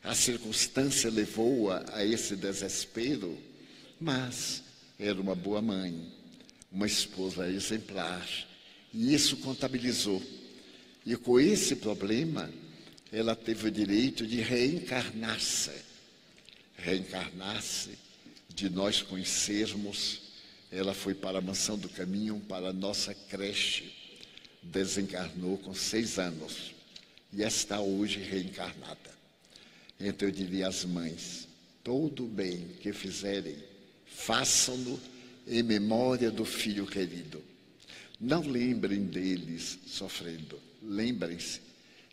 A 0.03 0.15
circunstância 0.15 1.11
levou-a 1.11 1.85
a 1.93 2.05
esse 2.05 2.35
desespero, 2.37 3.39
mas 4.01 4.63
era 4.99 5.21
uma 5.21 5.35
boa 5.35 5.61
mãe, 5.61 6.11
uma 6.73 6.87
esposa 6.87 7.49
exemplar 7.49 8.27
e 8.93 9.15
isso 9.15 9.37
contabilizou. 9.39 10.23
E 11.07 11.17
com 11.17 11.39
esse 11.39 11.77
problema, 11.77 12.51
ela 13.13 13.35
teve 13.35 13.69
o 13.69 13.71
direito 13.71 14.27
de 14.27 14.41
reencarnar-se. 14.41 15.71
Reencarnar-se, 16.77 17.91
de 18.49 18.69
nós 18.69 19.01
conhecermos, 19.01 20.23
ela 20.71 20.93
foi 20.93 21.15
para 21.15 21.39
a 21.39 21.43
mansão 21.43 21.79
do 21.79 21.89
caminho, 21.89 22.41
para 22.49 22.69
a 22.69 22.73
nossa 22.73 23.15
creche. 23.15 24.00
Desencarnou 24.63 25.59
com 25.59 25.75
seis 25.75 26.19
anos 26.19 26.75
e 27.33 27.43
está 27.43 27.81
hoje 27.81 28.21
reencarnada. 28.21 29.11
Então 29.99 30.29
eu 30.29 30.33
diria 30.33 30.69
às 30.69 30.85
mães: 30.85 31.49
todo 31.83 32.25
o 32.25 32.29
bem 32.29 32.69
que 32.81 32.93
fizerem, 32.93 33.57
façam-no 34.07 35.01
em 35.47 35.63
memória 35.63 36.31
do 36.31 36.45
filho 36.45 36.87
querido 36.87 37.51
não 38.21 38.43
lembrem 38.43 39.07
deles 39.07 39.79
sofrendo. 39.87 40.61
Lembrem-se 40.83 41.61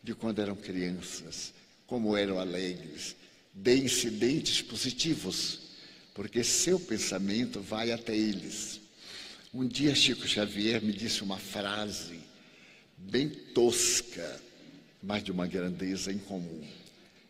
de 0.02 0.16
quando 0.16 0.40
eram 0.40 0.56
crianças, 0.56 1.54
como 1.86 2.16
eram 2.16 2.40
alegres. 2.40 3.16
De 3.54 3.76
incidentes 3.76 4.62
positivos, 4.62 5.60
porque 6.14 6.44
seu 6.44 6.80
pensamento 6.80 7.60
vai 7.60 7.92
até 7.92 8.16
eles. 8.16 8.80
Um 9.54 9.68
dia 9.68 9.96
Chico 9.96 10.28
Xavier 10.28 10.82
me 10.82 10.94
disse 10.94 11.24
uma 11.24 11.38
frase 11.38 12.20
bem 12.98 13.30
tosca, 13.30 14.42
mas 15.02 15.24
de 15.24 15.32
uma 15.32 15.48
grandeza 15.48 16.12
incomum. 16.12 16.68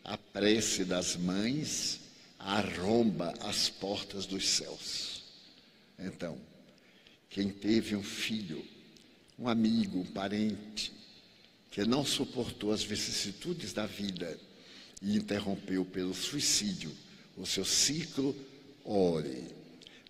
A 0.04 0.16
prece 0.16 0.84
das 0.84 1.16
mães 1.16 2.00
arromba 2.38 3.34
as 3.40 3.68
portas 3.68 4.26
dos 4.26 4.48
céus. 4.48 5.22
Então, 5.98 6.38
quem 7.28 7.50
teve 7.50 7.94
um 7.94 8.02
filho, 8.02 8.64
um 9.38 9.48
amigo, 9.48 10.00
um 10.00 10.06
parente, 10.06 10.92
que 11.70 11.84
não 11.84 12.04
suportou 12.04 12.72
as 12.72 12.82
vicissitudes 12.82 13.72
da 13.72 13.86
vida 13.86 14.38
e 15.02 15.16
interrompeu 15.16 15.84
pelo 15.84 16.14
suicídio 16.14 16.90
o 17.38 17.46
seu 17.46 17.64
ciclo, 17.64 18.34
ore. 18.84 19.44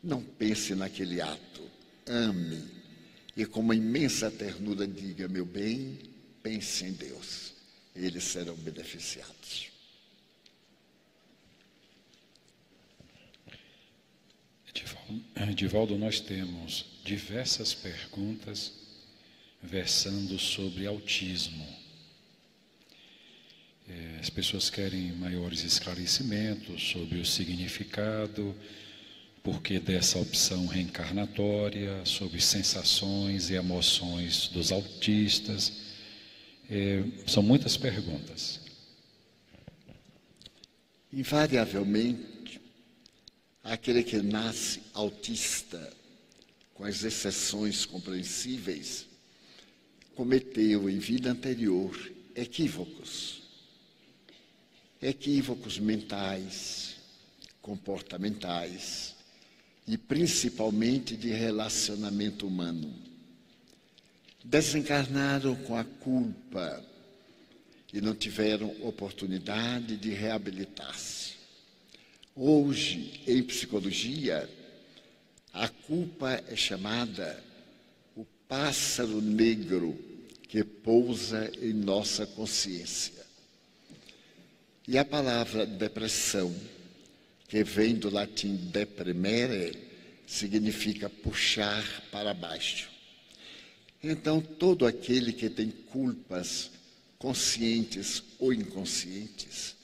Não 0.02 0.22
pense 0.22 0.74
naquele 0.74 1.20
ato, 1.20 1.62
ame. 2.06 2.77
E 3.38 3.46
com 3.46 3.60
uma 3.60 3.76
imensa 3.76 4.32
ternura 4.32 4.84
diga, 4.84 5.28
meu 5.28 5.46
bem, 5.46 5.96
pense 6.42 6.84
em 6.84 6.92
Deus. 6.92 7.52
Eles 7.94 8.24
serão 8.24 8.56
beneficiados. 8.56 9.70
Divaldo, 15.54 15.96
nós 15.96 16.18
temos 16.18 16.98
diversas 17.04 17.72
perguntas 17.72 18.72
versando 19.62 20.36
sobre 20.36 20.84
autismo. 20.86 21.64
É, 23.88 24.18
as 24.20 24.30
pessoas 24.30 24.68
querem 24.68 25.12
maiores 25.12 25.62
esclarecimentos 25.62 26.90
sobre 26.90 27.18
o 27.18 27.24
significado, 27.24 28.52
porquê 29.48 29.80
dessa 29.80 30.18
opção 30.18 30.66
reencarnatória, 30.66 32.04
sobre 32.04 32.38
sensações 32.38 33.48
e 33.48 33.54
emoções 33.54 34.48
dos 34.48 34.70
autistas. 34.70 35.72
É, 36.68 37.02
são 37.26 37.42
muitas 37.42 37.74
perguntas. 37.74 38.60
Invariavelmente, 41.10 42.60
aquele 43.64 44.02
que 44.02 44.18
nasce 44.18 44.82
autista, 44.92 45.96
com 46.74 46.84
as 46.84 47.02
exceções 47.02 47.86
compreensíveis, 47.86 49.06
cometeu 50.14 50.90
em 50.90 50.98
vida 50.98 51.30
anterior 51.30 52.12
equívocos. 52.34 53.40
Equívocos 55.00 55.78
mentais, 55.78 56.96
comportamentais 57.62 59.16
e 59.88 59.96
principalmente 59.96 61.16
de 61.16 61.30
relacionamento 61.30 62.46
humano. 62.46 62.94
Desencarnaram 64.44 65.56
com 65.56 65.76
a 65.76 65.82
culpa 65.82 66.84
e 67.92 68.00
não 68.00 68.14
tiveram 68.14 68.68
oportunidade 68.82 69.96
de 69.96 70.10
reabilitar-se. 70.10 71.32
Hoje, 72.36 73.22
em 73.26 73.42
psicologia, 73.42 74.48
a 75.52 75.68
culpa 75.68 76.42
é 76.46 76.54
chamada 76.54 77.42
o 78.14 78.26
pássaro 78.46 79.22
negro 79.22 79.98
que 80.48 80.62
pousa 80.62 81.50
em 81.60 81.72
nossa 81.72 82.26
consciência. 82.26 83.26
E 84.86 84.96
a 84.96 85.04
palavra 85.04 85.66
depressão, 85.66 86.54
que 87.48 87.64
vem 87.64 87.94
do 87.94 88.10
latim 88.10 88.54
deprimere, 88.54 89.72
significa 90.26 91.08
puxar 91.08 91.82
para 92.12 92.34
baixo. 92.34 92.90
Então, 94.02 94.40
todo 94.40 94.86
aquele 94.86 95.32
que 95.32 95.48
tem 95.48 95.70
culpas 95.70 96.70
conscientes 97.18 98.22
ou 98.38 98.52
inconscientes, 98.52 99.74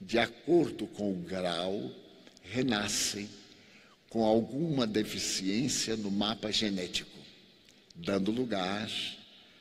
de 0.00 0.18
acordo 0.18 0.86
com 0.86 1.12
o 1.12 1.16
grau, 1.16 1.92
renascem 2.42 3.28
com 4.08 4.24
alguma 4.24 4.86
deficiência 4.86 5.96
no 5.96 6.10
mapa 6.10 6.50
genético, 6.50 7.18
dando 7.94 8.32
lugar 8.32 8.90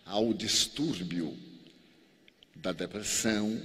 ao 0.05 0.34
distúrbio 0.34 1.38
da 2.55 2.72
depressão, 2.72 3.62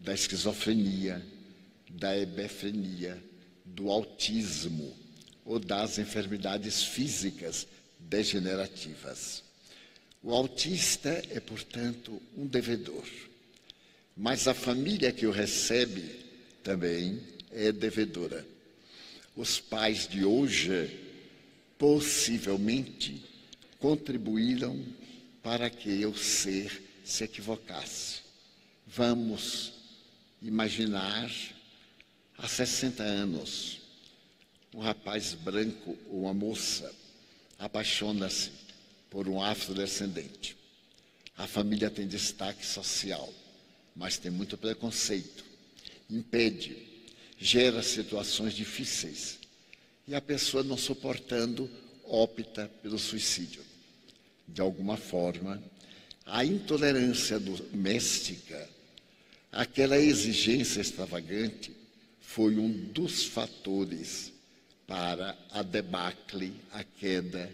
da 0.00 0.12
esquizofrenia, 0.12 1.24
da 1.94 2.16
hebefrenia, 2.16 3.22
do 3.64 3.90
autismo 3.90 4.94
ou 5.44 5.58
das 5.58 5.98
enfermidades 5.98 6.82
físicas 6.82 7.66
degenerativas. 7.98 9.42
O 10.22 10.32
autista 10.32 11.22
é, 11.30 11.38
portanto, 11.38 12.20
um 12.36 12.46
devedor, 12.46 13.06
mas 14.16 14.48
a 14.48 14.54
família 14.54 15.12
que 15.12 15.26
o 15.26 15.30
recebe 15.30 16.24
também 16.62 17.20
é 17.52 17.70
devedora. 17.70 18.44
Os 19.36 19.60
pais 19.60 20.08
de 20.08 20.24
hoje 20.24 20.90
possivelmente 21.78 23.22
contribuíram 23.78 24.82
para 25.42 25.68
que 25.68 26.04
o 26.06 26.16
ser 26.16 26.82
se 27.04 27.24
equivocasse. 27.24 28.20
Vamos 28.86 29.72
imaginar 30.40 31.30
há 32.38 32.48
60 32.48 33.02
anos, 33.02 33.80
um 34.74 34.80
rapaz 34.80 35.34
branco 35.34 35.96
ou 36.08 36.22
uma 36.22 36.34
moça 36.34 36.92
apaixona-se 37.58 38.50
por 39.08 39.28
um 39.28 39.42
afrodescendente. 39.42 40.56
A 41.36 41.46
família 41.46 41.90
tem 41.90 42.06
destaque 42.06 42.64
social, 42.64 43.32
mas 43.94 44.18
tem 44.18 44.30
muito 44.30 44.56
preconceito, 44.56 45.44
impede, 46.10 46.76
gera 47.38 47.82
situações 47.82 48.54
difíceis 48.54 49.38
e 50.06 50.14
a 50.14 50.20
pessoa 50.20 50.62
não 50.62 50.76
suportando 50.76 51.70
opta 52.04 52.70
pelo 52.82 52.98
suicídio. 52.98 53.62
De 54.46 54.60
alguma 54.60 54.96
forma, 54.96 55.62
a 56.26 56.44
intolerância 56.44 57.38
doméstica, 57.38 58.68
aquela 59.50 59.98
exigência 59.98 60.80
extravagante, 60.80 61.73
foi 62.34 62.56
um 62.58 62.68
dos 62.68 63.26
fatores 63.26 64.32
para 64.88 65.38
a 65.52 65.62
debacle, 65.62 66.52
a 66.72 66.82
queda 66.82 67.48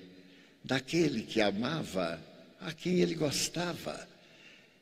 daquele 0.65 1.23
que 1.23 1.39
amava 1.43 2.19
a 2.59 2.73
quem 2.73 3.01
ele 3.01 3.15
gostava. 3.15 4.09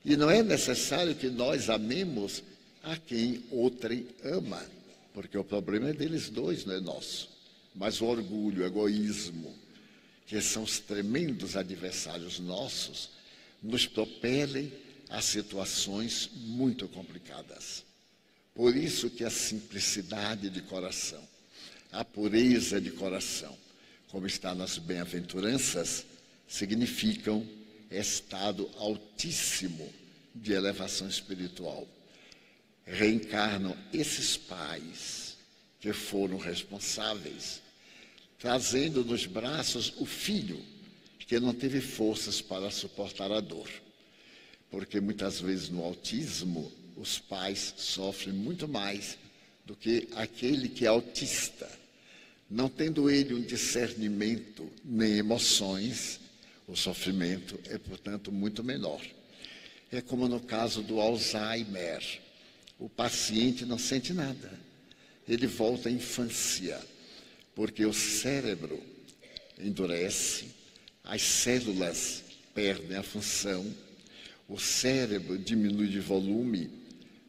E 0.05 0.17
não 0.17 0.31
é 0.31 0.41
necessário 0.41 1.17
que 1.17 1.29
nós 1.29 1.69
amemos 1.69 2.45
a 2.85 2.97
quem 2.97 3.43
outrem 3.51 4.07
ama, 4.23 4.65
porque 5.13 5.37
o 5.37 5.43
problema 5.43 5.89
é 5.89 5.93
deles 5.93 6.31
dois, 6.31 6.65
não 6.65 6.75
é 6.75 6.81
nosso. 6.81 7.29
Mas 7.75 8.01
o 8.01 8.05
orgulho, 8.05 8.63
o 8.63 8.67
egoísmo, 8.67 9.53
que 10.29 10.41
são 10.41 10.63
os 10.63 10.79
tremendos 10.79 11.57
adversários 11.57 12.39
nossos, 12.39 13.11
nos 13.61 13.85
propelem 13.85 14.73
a 15.11 15.21
situações 15.21 16.31
muito 16.37 16.87
complicadas. 16.87 17.88
Por 18.59 18.77
isso 18.77 19.09
que 19.09 19.23
a 19.23 19.31
simplicidade 19.31 20.51
de 20.51 20.61
coração, 20.63 21.23
a 21.93 22.05
pureza 22.05 22.81
de 22.81 22.91
coração, 22.91 23.57
como 24.09 24.27
está 24.27 24.53
nas 24.53 24.79
bem-aventuranças, 24.79 26.05
significam 26.49 27.49
estado 27.89 28.69
altíssimo 28.79 29.89
de 30.35 30.55
elevação 30.55 31.09
espiritual. 31.09 31.87
Reencarnam 32.85 33.79
esses 33.93 34.37
pais 34.37 35.37
que 35.79 35.93
foram 35.93 36.37
responsáveis, 36.37 37.63
trazendo 38.41 39.05
nos 39.05 39.25
braços 39.25 39.95
o 39.99 40.05
filho 40.05 40.61
que 41.21 41.39
não 41.39 41.55
teve 41.55 41.81
forças 41.81 42.41
para 42.41 42.73
suportar 42.73 43.31
a 43.31 43.39
dor. 43.39 43.71
Porque 44.69 45.01
muitas 45.01 45.41
vezes 45.41 45.69
no 45.69 45.85
autismo 45.85 46.73
os 46.99 47.19
pais 47.19 47.75
sofrem 47.77 48.35
muito 48.35 48.69
mais 48.69 49.17
do 49.65 49.75
que 49.75 50.09
aquele 50.15 50.69
que 50.69 50.85
é 50.85 50.89
autista 50.89 51.79
não 52.51 52.69
tendo 52.69 53.11
ele 53.11 53.35
um 53.35 53.43
discernimento 53.43 54.71
nem 54.85 55.19
emoções, 55.19 56.19
o 56.67 56.75
sofrimento 56.75 57.59
é, 57.69 57.77
portanto, 57.77 58.33
muito 58.33 58.65
menor. 58.65 59.03
É 59.93 60.01
como 60.01 60.29
no 60.29 60.41
caso 60.41 60.83
do 60.83 61.01
Alzheimer. 61.01 62.21
O 62.79 62.89
paciente 62.89 63.65
não 63.65 63.77
sente 63.77 64.13
nada. 64.13 64.53
Ele 65.29 65.47
volta 65.47 65.89
à 65.89 65.93
infância, 65.93 66.81
porque 67.55 67.85
o 67.85 67.93
cérebro 67.93 68.81
endurece, 69.59 70.47
as 71.03 71.21
células 71.23 72.23
perdem 72.55 72.97
a 72.97 73.03
função, 73.03 73.67
o 74.49 74.59
cérebro 74.59 75.37
diminui 75.37 75.89
de 75.89 75.99
volume, 75.99 76.71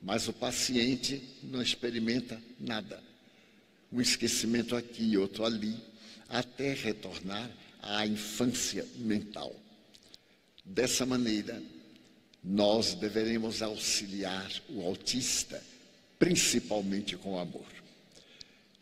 mas 0.01 0.27
o 0.27 0.33
paciente 0.33 1.21
não 1.43 1.61
experimenta 1.61 2.41
nada 2.59 3.09
um 3.91 3.99
esquecimento 3.99 4.75
aqui, 4.75 5.17
outro 5.17 5.43
ali, 5.43 5.75
até 6.27 6.73
retornar 6.73 7.49
à 7.81 8.05
infância 8.05 8.85
mental. 8.97 9.55
Dessa 10.63 11.05
maneira, 11.05 11.61
nós 12.43 12.93
deveremos 12.93 13.61
auxiliar 13.61 14.51
o 14.69 14.81
autista, 14.81 15.61
principalmente 16.19 17.17
com 17.17 17.39
amor. 17.39 17.65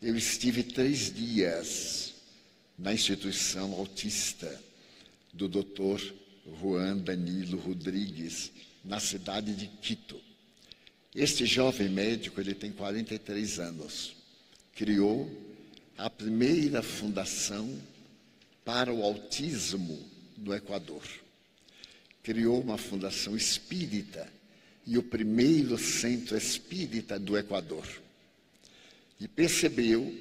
Eu 0.00 0.14
estive 0.16 0.62
três 0.62 1.12
dias 1.12 2.14
na 2.78 2.92
instituição 2.92 3.72
autista 3.72 4.62
do 5.32 5.48
Dr. 5.48 6.00
Juan 6.60 6.98
Danilo 6.98 7.58
Rodrigues, 7.58 8.52
na 8.84 9.00
cidade 9.00 9.54
de 9.54 9.66
Quito. 9.66 10.20
Este 11.14 11.46
jovem 11.46 11.88
médico, 11.88 12.40
ele 12.40 12.54
tem 12.54 12.70
43 12.70 13.58
anos 13.58 14.18
criou 14.78 15.28
a 15.96 16.08
primeira 16.08 16.84
fundação 16.84 17.68
para 18.64 18.94
o 18.94 19.02
autismo 19.02 19.98
no 20.36 20.54
Equador. 20.54 21.02
Criou 22.22 22.60
uma 22.60 22.78
fundação 22.78 23.36
espírita 23.36 24.32
e 24.86 24.96
o 24.96 25.02
primeiro 25.02 25.76
centro 25.76 26.36
espírita 26.36 27.18
do 27.18 27.36
Equador. 27.36 27.84
E 29.18 29.26
percebeu 29.26 30.16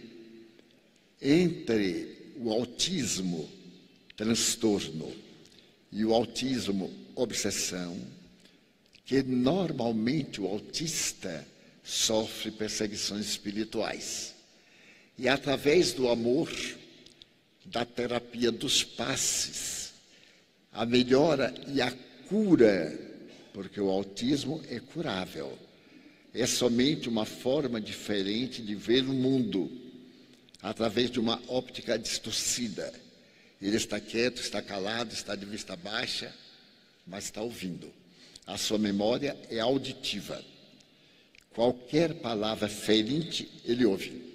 entre 1.22 2.34
o 2.38 2.52
autismo, 2.52 3.48
transtorno, 4.16 5.16
e 5.92 6.04
o 6.04 6.16
autismo 6.16 6.92
obsessão, 7.14 7.96
que 9.08 9.24
normalmente 9.24 10.42
o 10.42 10.46
autista 10.46 11.48
sofre 11.82 12.52
perseguições 12.52 13.26
espirituais. 13.26 14.36
E 15.18 15.30
através 15.30 15.94
do 15.94 16.10
amor, 16.10 16.52
da 17.66 17.86
terapia 17.86 18.52
dos 18.52 18.84
passes, 18.84 19.94
a 20.74 20.86
melhora 20.86 21.54
e 21.70 21.82
a 21.82 21.90
cura, 22.28 23.00
porque 23.54 23.80
o 23.80 23.90
autismo 23.90 24.62
é 24.70 24.78
curável. 24.78 25.58
É 26.34 26.46
somente 26.46 27.08
uma 27.08 27.26
forma 27.26 27.80
diferente 27.80 28.62
de 28.62 28.76
ver 28.76 29.06
o 29.06 29.14
mundo, 29.14 29.72
através 30.62 31.10
de 31.10 31.18
uma 31.18 31.42
óptica 31.48 31.98
distorcida. 31.98 32.94
Ele 33.62 33.78
está 33.78 34.02
quieto, 34.02 34.42
está 34.42 34.62
calado, 34.62 35.14
está 35.14 35.34
de 35.34 35.46
vista 35.46 35.78
baixa, 35.78 36.36
mas 37.08 37.24
está 37.24 37.42
ouvindo. 37.42 37.90
A 38.48 38.58
sua 38.58 38.78
memória 38.78 39.38
é 39.50 39.60
auditiva. 39.60 40.44
Qualquer 41.52 42.16
palavra 42.16 42.70
ferinte, 42.70 43.52
ele 43.66 43.86
ouve 43.86 44.26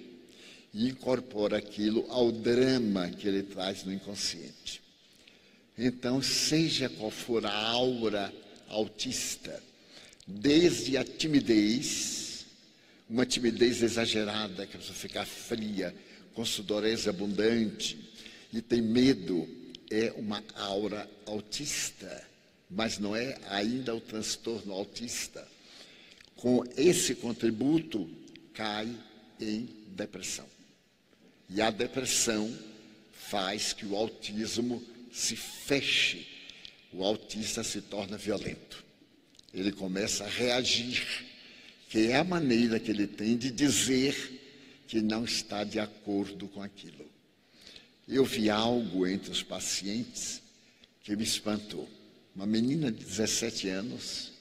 e 0.73 0.87
incorpora 0.87 1.57
aquilo 1.57 2.05
ao 2.09 2.31
drama 2.31 3.09
que 3.09 3.27
ele 3.27 3.43
traz 3.43 3.83
no 3.83 3.91
inconsciente. 3.91 4.81
Então, 5.77 6.21
seja 6.21 6.89
qual 6.89 7.11
for 7.11 7.45
a 7.45 7.53
aura 7.53 8.33
autista, 8.69 9.61
desde 10.25 10.97
a 10.97 11.03
timidez, 11.03 12.45
uma 13.09 13.25
timidez 13.25 13.81
exagerada, 13.81 14.65
que 14.65 14.75
a 14.75 14.79
pessoa 14.79 14.95
fica 14.95 15.25
fria, 15.25 15.93
com 16.33 16.45
sudorese 16.45 17.09
abundante 17.09 17.97
e 18.51 18.61
tem 18.61 18.81
medo, 18.81 19.47
é 19.89 20.11
uma 20.17 20.43
aura 20.55 21.09
autista, 21.25 22.27
mas 22.69 22.97
não 22.97 23.15
é 23.15 23.37
ainda 23.49 23.95
o 23.95 24.01
transtorno 24.01 24.73
autista. 24.73 25.47
Com 26.35 26.63
esse 26.75 27.15
contributo, 27.15 28.09
cai 28.53 28.89
em 29.39 29.69
depressão. 29.87 30.45
E 31.49 31.61
a 31.61 31.69
depressão 31.69 32.51
faz 33.13 33.73
que 33.73 33.85
o 33.85 33.95
autismo 33.95 34.83
se 35.11 35.35
feche. 35.35 36.27
O 36.91 37.03
autista 37.03 37.63
se 37.63 37.81
torna 37.81 38.17
violento. 38.17 38.83
Ele 39.53 39.71
começa 39.71 40.23
a 40.23 40.29
reagir, 40.29 41.05
que 41.89 42.07
é 42.07 42.17
a 42.17 42.23
maneira 42.23 42.79
que 42.79 42.89
ele 42.89 43.07
tem 43.07 43.37
de 43.37 43.51
dizer 43.51 44.41
que 44.87 45.01
não 45.01 45.23
está 45.23 45.63
de 45.63 45.79
acordo 45.79 46.47
com 46.47 46.61
aquilo. 46.61 47.09
Eu 48.07 48.25
vi 48.25 48.49
algo 48.49 49.07
entre 49.07 49.31
os 49.31 49.41
pacientes 49.41 50.41
que 51.03 51.15
me 51.15 51.23
espantou. 51.23 51.89
Uma 52.35 52.47
menina 52.47 52.91
de 52.91 53.05
17 53.05 53.69
anos 53.69 54.31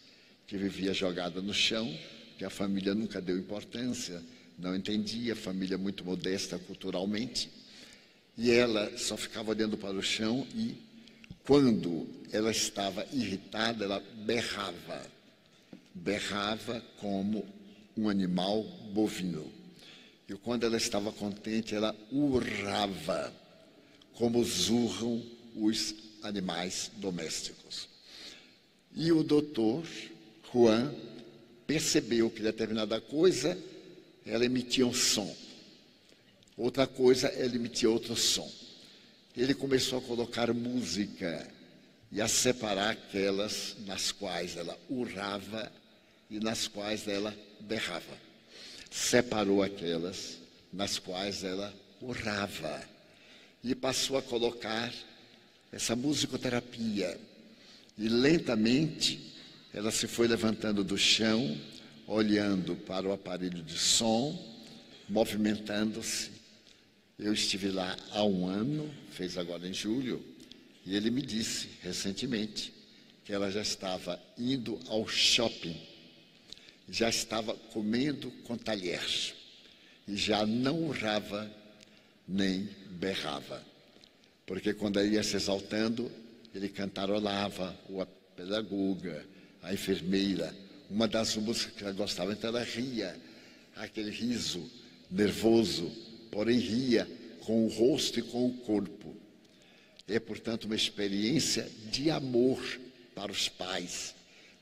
que 0.47 0.57
vivia 0.57 0.95
jogada 0.95 1.43
no 1.43 1.53
chão, 1.53 1.95
que 2.39 2.45
a 2.45 2.49
família 2.49 2.95
nunca 2.95 3.21
deu 3.21 3.39
importância, 3.39 4.23
não 4.59 4.75
entendia, 4.75 5.37
família 5.37 5.77
muito 5.77 6.03
modesta 6.03 6.59
culturalmente, 6.59 7.51
e 8.37 8.51
ela 8.51 8.97
só 8.97 9.15
ficava 9.15 9.51
olhando 9.51 9.77
para 9.77 9.95
o 9.95 10.03
chão 10.03 10.47
e, 10.55 10.75
quando 11.45 12.09
ela 12.33 12.51
estava 12.51 13.07
irritada, 13.13 13.85
ela 13.85 14.03
berrava. 14.25 15.07
Berrava 15.95 16.83
como 16.97 17.47
um 17.95 18.09
animal 18.09 18.63
bovino. 18.95 19.53
E 20.27 20.33
quando 20.37 20.65
ela 20.65 20.79
estava 20.79 21.13
contente, 21.13 21.75
ela 21.75 21.95
urrava, 22.11 23.31
como 24.15 24.43
zurram 24.43 25.23
os 25.55 25.95
animais 26.23 26.91
domésticos. 26.97 27.89
E 28.95 29.11
o 29.13 29.23
doutor 29.23 29.85
Juan 30.53 30.95
percebeu 31.67 32.31
que 32.31 32.43
determinada 32.43 33.01
coisa 33.01 33.59
ela 34.27 34.45
emitia 34.45 34.87
um 34.87 34.93
som. 34.93 35.35
Outra 36.57 36.87
coisa, 36.87 37.29
ela 37.29 37.57
emitia 37.57 37.89
outro 37.89 38.15
som. 38.15 38.51
Ele 39.37 39.55
começou 39.55 39.99
a 39.99 40.03
colocar 40.03 40.53
música 40.53 41.49
e 42.11 42.21
a 42.21 42.29
separar 42.29 42.91
aquelas 42.91 43.75
nas 43.87 44.13
quais 44.13 44.57
ela 44.57 44.79
urrava 44.91 45.73
e 46.31 46.39
nas 46.39 46.69
quais 46.69 47.09
ela 47.09 47.35
berrava. 47.61 48.19
Separou 48.91 49.63
aquelas 49.63 50.39
nas 50.71 50.99
quais 50.99 51.43
ela 51.43 51.75
urrava 52.01 52.83
e 53.65 53.75
passou 53.75 54.19
a 54.19 54.23
colocar 54.23 54.93
essa 55.73 55.97
musicoterapia. 55.97 57.19
E 57.97 58.09
lentamente 58.09 59.33
ela 59.73 59.91
se 59.91 60.07
foi 60.07 60.29
levantando 60.29 60.85
do 60.85 60.99
chão 60.99 61.59
olhando 62.07 62.77
para 62.77 63.09
o 63.09 63.13
aparelho 63.13 63.63
de 63.63 63.79
som, 63.79 64.39
movimentando-se. 65.09 66.31
Eu 67.19 67.33
estive 67.33 67.71
lá 67.71 67.97
há 68.11 68.23
um 68.25 68.47
ano, 68.47 68.93
fez 69.13 69.39
agora 69.39 69.67
em 69.67 69.73
julho, 69.73 70.23
e 70.85 70.95
ele 70.95 71.11
me 71.11 71.23
disse 71.23 71.69
recentemente 71.83 72.73
que 73.25 73.33
ela 73.33 73.51
já 73.51 73.63
estava 73.63 74.21
indo 74.37 74.79
ao 74.89 75.07
shopping, 75.07 75.81
já 76.89 77.09
estava 77.09 77.55
comendo 77.55 78.31
com 78.45 78.57
talheres, 78.57 79.33
e 80.07 80.17
já 80.17 80.45
não 80.45 80.83
urrava 80.83 81.51
nem 82.27 82.69
berrava. 82.91 83.72
Porque 84.47 84.75
quando 84.75 85.01
ele 85.01 85.15
ia 85.15 85.23
se 85.23 85.37
exaltando, 85.37 86.11
ele 86.55 86.69
cantarolava, 86.69 87.77
a 88.01 88.07
pedagoga, 88.37 89.25
a 89.63 89.73
enfermeira, 89.73 90.55
uma 90.91 91.09
das 91.09 91.37
músicas 91.37 91.75
que 91.75 91.85
ela 91.85 91.93
gostava, 91.93 92.33
então 92.33 92.49
ela 92.49 92.63
ria, 92.63 93.17
aquele 93.77 94.11
riso 94.11 94.71
nervoso, 95.11 95.91
porém 96.31 96.59
ria 96.59 97.09
com 97.41 97.65
o 97.65 97.69
rosto 97.69 98.19
e 98.19 98.23
com 98.23 98.47
o 98.47 98.55
corpo. 98.59 99.17
É, 100.09 100.19
portanto, 100.19 100.65
uma 100.65 100.75
experiência 100.75 101.69
de 101.91 102.11
amor 102.11 102.63
para 103.15 103.31
os 103.31 103.49
pais, 103.49 104.15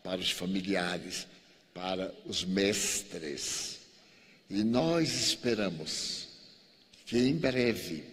para 0.02 0.20
os 0.20 0.30
familiares, 0.30 1.26
para 1.72 2.12
os 2.26 2.44
mestres. 2.44 3.78
E 4.48 4.62
nós 4.62 5.28
esperamos 5.28 6.28
que 7.06 7.18
em 7.18 7.36
breve, 7.36 8.04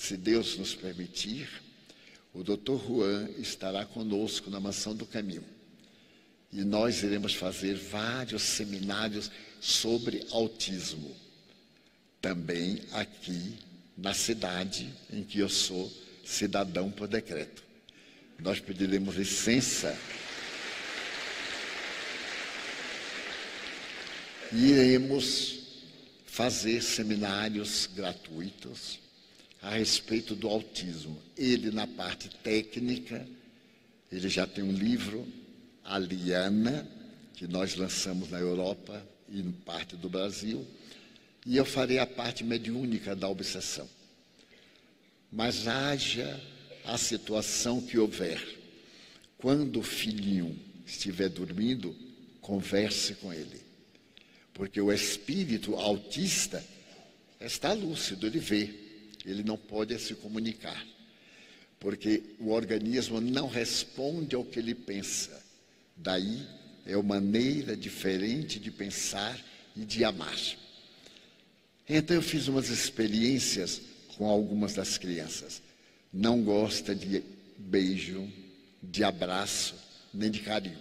se 0.00 0.16
Deus 0.16 0.56
nos 0.56 0.74
permitir, 0.74 1.46
o 2.32 2.42
Dr. 2.42 2.82
Juan 2.86 3.28
estará 3.36 3.84
conosco 3.84 4.48
na 4.48 4.58
Mansão 4.58 4.96
do 4.96 5.04
Caminho 5.04 5.44
e 6.50 6.64
nós 6.64 7.02
iremos 7.02 7.34
fazer 7.34 7.74
vários 7.74 8.42
seminários 8.42 9.30
sobre 9.60 10.26
autismo. 10.30 11.14
Também 12.18 12.80
aqui 12.92 13.58
na 13.94 14.14
cidade 14.14 14.90
em 15.12 15.22
que 15.22 15.38
eu 15.38 15.50
sou 15.50 15.92
cidadão 16.24 16.90
por 16.90 17.06
decreto. 17.06 17.62
Nós 18.38 18.58
pediremos 18.58 19.16
licença 19.16 19.94
e 24.50 24.64
iremos 24.64 25.58
fazer 26.24 26.82
seminários 26.82 27.86
gratuitos 27.94 28.98
a 29.62 29.70
respeito 29.70 30.34
do 30.34 30.48
autismo. 30.48 31.20
Ele 31.36 31.70
na 31.70 31.86
parte 31.86 32.28
técnica, 32.42 33.26
ele 34.10 34.28
já 34.28 34.46
tem 34.46 34.64
um 34.64 34.72
livro 34.72 35.26
a 35.84 35.98
Liana, 35.98 36.88
que 37.34 37.46
nós 37.46 37.74
lançamos 37.74 38.30
na 38.30 38.38
Europa 38.38 39.04
e 39.28 39.40
em 39.40 39.50
parte 39.50 39.96
do 39.96 40.08
Brasil, 40.08 40.66
e 41.44 41.56
eu 41.56 41.64
farei 41.64 41.98
a 41.98 42.06
parte 42.06 42.44
mediúnica 42.44 43.16
da 43.16 43.28
obsessão. 43.28 43.88
Mas 45.32 45.66
haja 45.66 46.40
a 46.84 46.98
situação 46.98 47.80
que 47.80 47.98
houver. 47.98 48.40
Quando 49.38 49.80
o 49.80 49.82
filhinho 49.82 50.58
estiver 50.86 51.28
dormindo, 51.28 51.96
converse 52.40 53.14
com 53.14 53.32
ele. 53.32 53.60
Porque 54.52 54.80
o 54.80 54.92
espírito 54.92 55.76
autista 55.76 56.62
está 57.40 57.72
lúcido, 57.72 58.26
ele 58.26 58.38
vê, 58.38 58.74
ele 59.24 59.42
não 59.42 59.56
pode 59.56 59.98
se 59.98 60.14
comunicar. 60.14 60.86
Porque 61.78 62.22
o 62.38 62.50
organismo 62.50 63.20
não 63.20 63.48
responde 63.48 64.34
ao 64.34 64.44
que 64.44 64.58
ele 64.58 64.74
pensa 64.74 65.40
Daí 66.02 66.46
é 66.86 66.96
uma 66.96 67.16
maneira 67.16 67.76
diferente 67.76 68.58
de 68.58 68.70
pensar 68.70 69.38
e 69.76 69.84
de 69.84 70.02
amar. 70.02 70.38
Então 71.86 72.16
eu 72.16 72.22
fiz 72.22 72.48
umas 72.48 72.70
experiências 72.70 73.82
com 74.16 74.26
algumas 74.26 74.74
das 74.74 74.96
crianças. 74.96 75.60
Não 76.10 76.42
gosta 76.42 76.94
de 76.94 77.22
beijo, 77.58 78.26
de 78.82 79.04
abraço, 79.04 79.74
nem 80.12 80.30
de 80.30 80.40
carinho. 80.40 80.78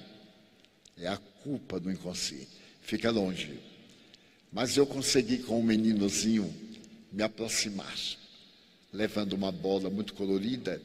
É 0.97 1.08
a 1.08 1.17
culpa 1.43 1.80
do 1.82 1.91
inconsciente. 1.91 2.47
Fica 2.82 3.12
longe. 3.12 3.60
Mas 4.54 4.78
eu 4.78 4.88
consegui 4.88 5.39
com 5.39 5.60
um 5.60 5.63
meninozinho 5.63 6.52
me 7.12 7.23
aproximar, 7.23 7.93
levando 8.91 9.34
uma 9.34 9.52
bola 9.52 9.89
muito 9.89 10.13
colorida 10.13 10.82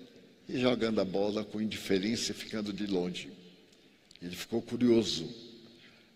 e 0.49 0.59
jogando 0.59 1.01
a 1.01 1.05
bola 1.05 1.45
com 1.45 1.61
indiferença 1.61 2.33
e 2.33 2.35
ficando 2.35 2.73
de 2.73 2.87
longe. 2.87 3.31
Ele 4.23 4.37
ficou 4.37 4.63
curioso, 4.63 5.29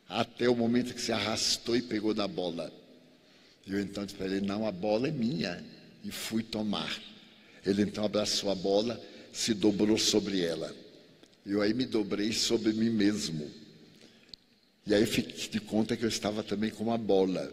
até 0.08 0.48
o 0.48 0.56
momento 0.56 0.94
que 0.94 1.00
se 1.00 1.12
arrastou 1.12 1.76
e 1.76 1.82
pegou 1.82 2.14
na 2.14 2.26
bola. 2.26 2.72
Eu 3.66 3.80
então 3.80 4.04
disse 4.04 4.16
para 4.16 4.26
ele: 4.26 4.46
Não, 4.46 4.66
a 4.66 4.72
bola 4.72 5.08
é 5.08 5.10
minha. 5.10 5.62
E 6.04 6.10
fui 6.10 6.42
tomar. 6.42 6.98
Ele 7.66 7.82
então 7.82 8.04
abraçou 8.04 8.50
a 8.50 8.54
bola, 8.54 8.98
se 9.32 9.52
dobrou 9.52 9.98
sobre 9.98 10.40
ela. 10.40 10.74
Eu 11.44 11.60
aí 11.60 11.74
me 11.74 11.84
dobrei 11.84 12.32
sobre 12.32 12.72
mim 12.72 12.88
mesmo. 12.88 13.50
E 14.86 14.94
aí 14.94 15.04
fiquei 15.04 15.48
de 15.48 15.60
conta 15.60 15.96
que 15.96 16.04
eu 16.04 16.08
estava 16.08 16.42
também 16.42 16.70
com 16.70 16.84
uma 16.84 16.96
bola. 16.96 17.52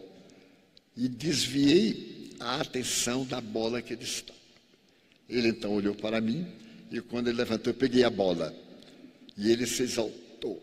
E 0.96 1.06
desviei 1.08 2.15
a 2.40 2.60
atenção 2.60 3.24
da 3.24 3.40
bola 3.40 3.82
que 3.82 3.92
ele 3.92 4.04
estava. 4.04 4.38
Ele 5.28 5.48
então 5.48 5.72
olhou 5.72 5.94
para 5.94 6.20
mim 6.20 6.46
e 6.90 7.00
quando 7.00 7.28
ele 7.28 7.36
levantou, 7.38 7.72
eu 7.72 7.78
peguei 7.78 8.04
a 8.04 8.10
bola. 8.10 8.54
E 9.36 9.50
ele 9.50 9.66
se 9.66 9.82
exaltou, 9.82 10.62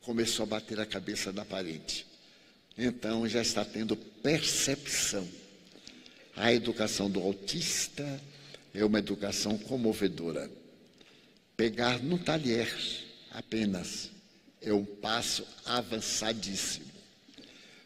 começou 0.00 0.44
a 0.44 0.46
bater 0.46 0.80
a 0.80 0.86
cabeça 0.86 1.32
na 1.32 1.44
parede. 1.44 2.06
Então 2.76 3.28
já 3.28 3.42
está 3.42 3.64
tendo 3.64 3.96
percepção. 3.96 5.28
A 6.34 6.52
educação 6.52 7.10
do 7.10 7.20
autista 7.20 8.20
é 8.72 8.84
uma 8.84 8.98
educação 8.98 9.58
comovedora. 9.58 10.50
Pegar 11.56 12.02
no 12.02 12.18
talher 12.18 12.74
apenas 13.30 14.10
é 14.60 14.72
um 14.72 14.84
passo 14.84 15.46
avançadíssimo. 15.64 16.86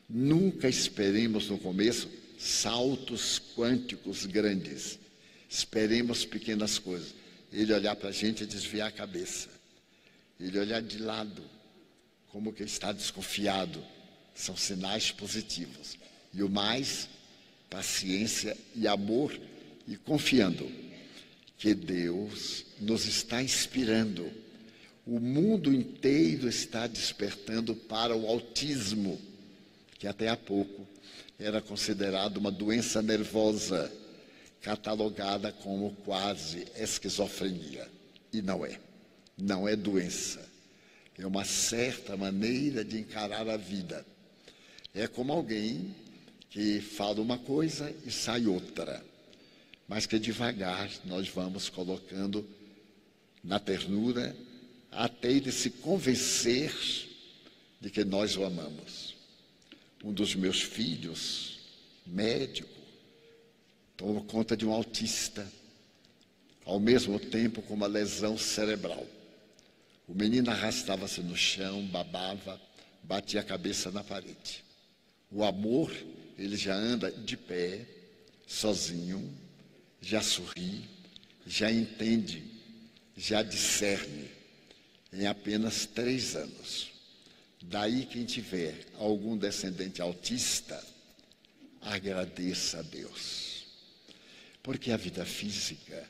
Nunca 0.09 0.69
esperemos 0.69 1.49
no 1.49 1.59
começo 1.59 2.09
saltos 2.39 3.41
quânticos 3.55 4.27
grandes. 4.27 4.99
Esperemos 5.49 6.25
pequenas 6.25 6.79
coisas. 6.79 7.15
Ele 7.53 7.73
olhar 7.73 7.97
para 7.97 8.11
a 8.11 8.13
gente 8.13 8.43
e 8.43 8.47
desviar 8.47 8.89
a 8.89 8.93
cabeça. 8.93 9.49
Ele 10.39 10.59
olhar 10.59 10.83
de 10.83 10.99
lado, 10.99 11.43
como 12.29 12.53
que 12.53 12.63
está 12.63 12.93
desconfiado. 12.93 13.83
São 14.35 14.57
sinais 14.57 15.11
positivos. 15.11 15.97
E 16.35 16.43
o 16.43 16.49
mais, 16.49 17.09
paciência 17.71 18.57
e 18.75 18.87
amor 18.87 19.39
e 19.89 19.97
confiando 19.97 20.71
que 21.59 21.75
Deus 21.75 22.65
nos 22.81 23.07
está 23.07 23.43
inspirando. 23.43 24.31
O 25.07 25.19
mundo 25.19 25.73
inteiro 25.73 26.49
está 26.49 26.87
despertando 26.87 27.75
para 27.75 28.15
o 28.15 28.27
autismo, 28.27 29.19
que 29.99 30.07
até 30.07 30.29
há 30.29 30.37
pouco 30.37 30.87
era 31.39 31.61
considerado 31.61 32.39
uma 32.39 32.51
doença 32.51 33.03
nervosa 33.03 33.93
catalogada 34.63 35.53
como 35.53 35.95
quase 36.05 36.67
esquizofrenia. 36.77 37.89
E 38.33 38.43
não 38.43 38.65
é. 38.65 38.81
Não 39.37 39.69
é 39.69 39.77
doença. 39.77 40.45
É 41.19 41.27
uma 41.27 41.45
certa 41.45 42.17
maneira 42.17 42.85
de 42.85 42.99
encarar 42.99 43.49
a 43.49 43.57
vida. 43.57 44.05
É 44.95 45.07
como 45.07 45.33
alguém 45.33 45.95
que 46.51 46.81
fala 46.81 47.21
uma 47.21 47.39
coisa 47.39 47.95
e 48.05 48.11
sai 48.11 48.47
outra. 48.47 49.05
Mas 49.87 50.07
que 50.07 50.19
devagar 50.19 50.91
nós 51.05 51.29
vamos 51.29 51.69
colocando 51.69 52.47
na 53.45 53.61
ternura 53.61 54.35
até 54.91 55.31
ele 55.31 55.53
se 55.53 55.71
convencer 55.71 56.75
de 57.81 57.91
que 57.91 58.05
nós 58.05 58.37
o 58.37 58.45
amamos. 58.45 59.06
Um 60.07 60.13
dos 60.13 60.37
meus 60.37 60.63
filhos, 60.63 61.59
médico, 62.07 62.71
tomou 63.97 64.23
conta 64.23 64.57
de 64.57 64.65
um 64.65 64.71
autista, 64.71 65.45
ao 66.65 66.79
mesmo 66.79 67.19
tempo 67.19 67.61
com 67.61 67.75
uma 67.75 67.89
lesão 67.89 68.39
cerebral. 68.39 69.05
O 70.07 70.15
menino 70.15 70.49
arrastava-se 70.49 71.21
no 71.23 71.37
chão, 71.37 71.85
babava, 71.87 72.61
batia 73.03 73.41
a 73.41 73.43
cabeça 73.43 73.91
na 73.91 74.05
parede. 74.05 74.65
O 75.29 75.43
amor, 75.43 75.93
ele 76.39 76.57
já 76.57 76.77
anda 76.77 77.11
de 77.11 77.37
pé, 77.37 77.85
sozinho, 78.47 79.37
já 80.01 80.23
sorri, 80.23 80.85
já 81.45 81.69
entende, 81.69 82.45
já 83.17 83.43
discerne, 83.43 84.31
em 85.13 85.27
apenas 85.27 85.85
três 85.85 86.37
anos. 86.37 86.96
Daí, 87.69 88.07
quem 88.07 88.25
tiver 88.25 88.87
algum 88.99 89.37
descendente 89.37 90.01
autista, 90.01 90.83
agradeça 91.81 92.79
a 92.79 92.83
Deus 92.83 93.47
porque 94.67 94.91
a 94.91 94.97
vida 94.97 95.25
física, 95.25 96.05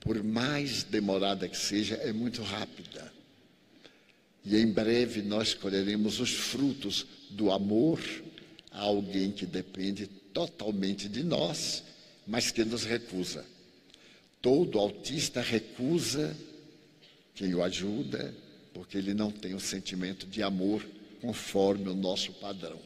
por 0.00 0.20
mais 0.24 0.82
demorada 0.82 1.48
que 1.48 1.56
seja, 1.56 1.94
é 1.94 2.12
muito 2.12 2.42
rápida. 2.42 3.12
E 4.44 4.56
em 4.56 4.66
breve 4.66 5.22
nós 5.22 5.54
colheremos 5.54 6.18
os 6.18 6.30
frutos 6.30 7.06
do 7.30 7.52
amor 7.52 8.00
a 8.72 8.80
alguém 8.80 9.30
que 9.30 9.46
depende 9.46 10.08
totalmente 10.08 11.08
de 11.08 11.22
nós, 11.22 11.84
mas 12.26 12.50
que 12.50 12.64
nos 12.64 12.82
recusa. 12.82 13.46
Todo 14.42 14.80
autista 14.80 15.40
recusa 15.40 16.36
quem 17.36 17.54
o 17.54 17.62
ajuda, 17.62 18.34
porque 18.74 18.98
ele 18.98 19.14
não 19.14 19.30
tem 19.30 19.54
o 19.54 19.60
sentimento 19.60 20.26
de 20.26 20.42
amor 20.42 20.84
conforme 21.20 21.88
o 21.88 21.94
nosso 21.94 22.32
padrão. 22.34 22.78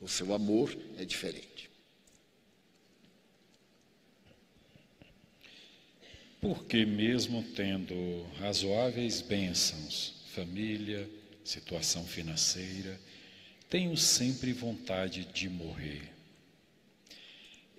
O 0.00 0.08
seu 0.08 0.34
amor 0.34 0.76
é 0.98 1.04
diferente. 1.04 1.70
Porque, 6.40 6.84
mesmo 6.84 7.42
tendo 7.54 8.26
razoáveis 8.38 9.20
bênçãos, 9.20 10.14
família, 10.34 11.08
situação 11.44 12.04
financeira, 12.04 13.00
tenho 13.70 13.96
sempre 13.96 14.52
vontade 14.52 15.24
de 15.26 15.48
morrer. 15.48 16.12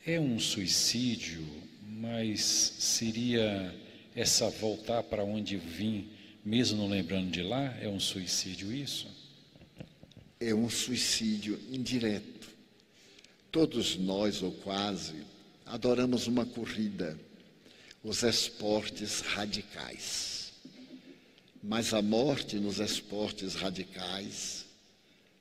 É 0.06 0.19
um 0.19 0.39
suicídio, 0.39 1.45
mas 1.84 2.41
seria 2.41 3.73
essa 4.15 4.49
voltar 4.49 5.04
para 5.04 5.23
onde 5.23 5.58
vim, 5.58 6.10
mesmo 6.46 6.78
não 6.78 6.88
lembrando 6.88 7.32
de 7.32 7.42
lá? 7.42 7.76
É 7.82 7.90
um 7.90 8.00
suicídio 8.00 8.72
isso? 8.72 9.08
É 10.40 10.54
um 10.54 10.70
suicídio 10.70 11.60
indireto. 11.72 12.48
Todos 13.52 13.98
nós, 13.98 14.44
ou 14.44 14.52
quase, 14.52 15.16
adoramos 15.66 16.28
uma 16.28 16.46
corrida 16.46 17.20
os 18.06 18.22
esportes 18.22 19.22
radicais. 19.22 20.54
Mas 21.64 21.92
a 21.92 22.04
morte 22.04 22.58
nos 22.58 22.78
esportes 22.78 23.56
radicais 23.56 24.68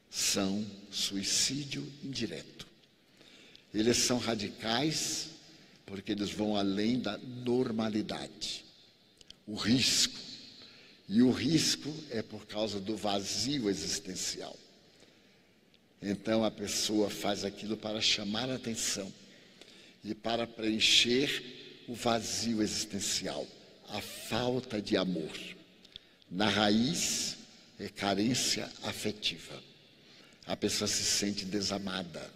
são 0.09 0.65
suicídio 0.91 1.87
indireto. 2.03 2.67
Eles 3.73 3.99
são 3.99 4.17
radicais 4.17 5.29
porque 5.85 6.13
eles 6.13 6.31
vão 6.31 6.57
além 6.57 6.99
da 6.99 7.19
normalidade. 7.19 8.65
O 9.47 9.55
risco. 9.55 10.19
E 11.09 11.23
o 11.23 11.31
risco 11.31 11.93
é 12.11 12.23
por 12.23 12.47
causa 12.47 12.81
do 12.81 12.97
vazio 12.97 13.69
existencial. 13.69 14.57
Então 16.01 16.45
a 16.45 16.51
pessoa 16.51 17.09
faz 17.09 17.45
aquilo 17.45 17.77
para 17.77 18.01
chamar 18.01 18.51
a 18.51 18.57
atenção 18.57 19.13
e 20.03 20.15
para 20.15 20.47
preencher 20.47 21.83
o 21.89 21.95
vazio 21.95 22.63
existencial, 22.63 23.47
a 23.89 24.01
falta 24.01 24.81
de 24.81 24.97
amor. 24.97 25.33
Na 26.31 26.49
raiz 26.49 27.37
é 27.79 27.89
carência 27.89 28.71
afetiva. 28.83 29.63
A 30.47 30.57
pessoa 30.57 30.89
se 30.89 31.05
sente 31.05 31.45
desamada 31.45 32.31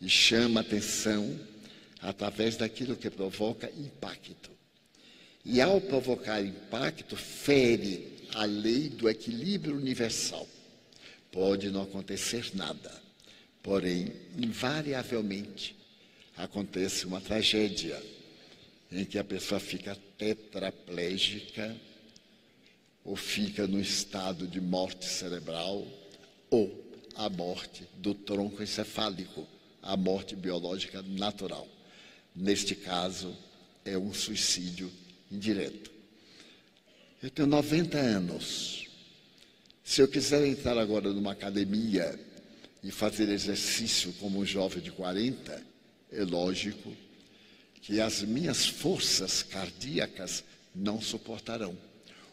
e 0.00 0.08
chama 0.08 0.60
atenção 0.60 1.38
através 2.00 2.56
daquilo 2.56 2.96
que 2.96 3.10
provoca 3.10 3.70
impacto. 3.76 4.57
E 5.44 5.60
ao 5.60 5.80
provocar 5.80 6.42
impacto, 6.42 7.16
fere 7.16 8.18
a 8.34 8.44
lei 8.44 8.88
do 8.88 9.08
equilíbrio 9.08 9.76
universal. 9.76 10.46
Pode 11.30 11.70
não 11.70 11.82
acontecer 11.82 12.50
nada, 12.54 12.92
porém, 13.62 14.12
invariavelmente, 14.36 15.76
acontece 16.36 17.04
uma 17.06 17.20
tragédia 17.20 18.00
em 18.90 19.04
que 19.04 19.18
a 19.18 19.24
pessoa 19.24 19.60
fica 19.60 19.96
tetraplégica 20.16 21.76
ou 23.04 23.16
fica 23.16 23.66
no 23.66 23.80
estado 23.80 24.46
de 24.46 24.60
morte 24.60 25.04
cerebral 25.04 25.86
ou 26.50 26.88
a 27.14 27.28
morte 27.28 27.84
do 27.96 28.14
tronco 28.14 28.62
encefálico, 28.62 29.46
a 29.82 29.96
morte 29.96 30.36
biológica 30.36 31.02
natural. 31.02 31.66
Neste 32.34 32.74
caso, 32.74 33.36
é 33.84 33.98
um 33.98 34.14
suicídio 34.14 34.90
indireto. 35.30 35.90
Eu 37.22 37.30
tenho 37.30 37.48
90 37.48 37.98
anos. 37.98 38.86
Se 39.82 40.00
eu 40.00 40.08
quiser 40.08 40.46
entrar 40.46 40.78
agora 40.78 41.12
numa 41.12 41.32
academia 41.32 42.18
e 42.82 42.90
fazer 42.90 43.28
exercício 43.28 44.12
como 44.14 44.38
um 44.38 44.46
jovem 44.46 44.82
de 44.82 44.92
40, 44.92 45.62
é 46.12 46.22
lógico 46.22 46.94
que 47.80 48.00
as 48.00 48.22
minhas 48.22 48.66
forças 48.66 49.42
cardíacas 49.42 50.44
não 50.74 51.00
suportarão. 51.00 51.76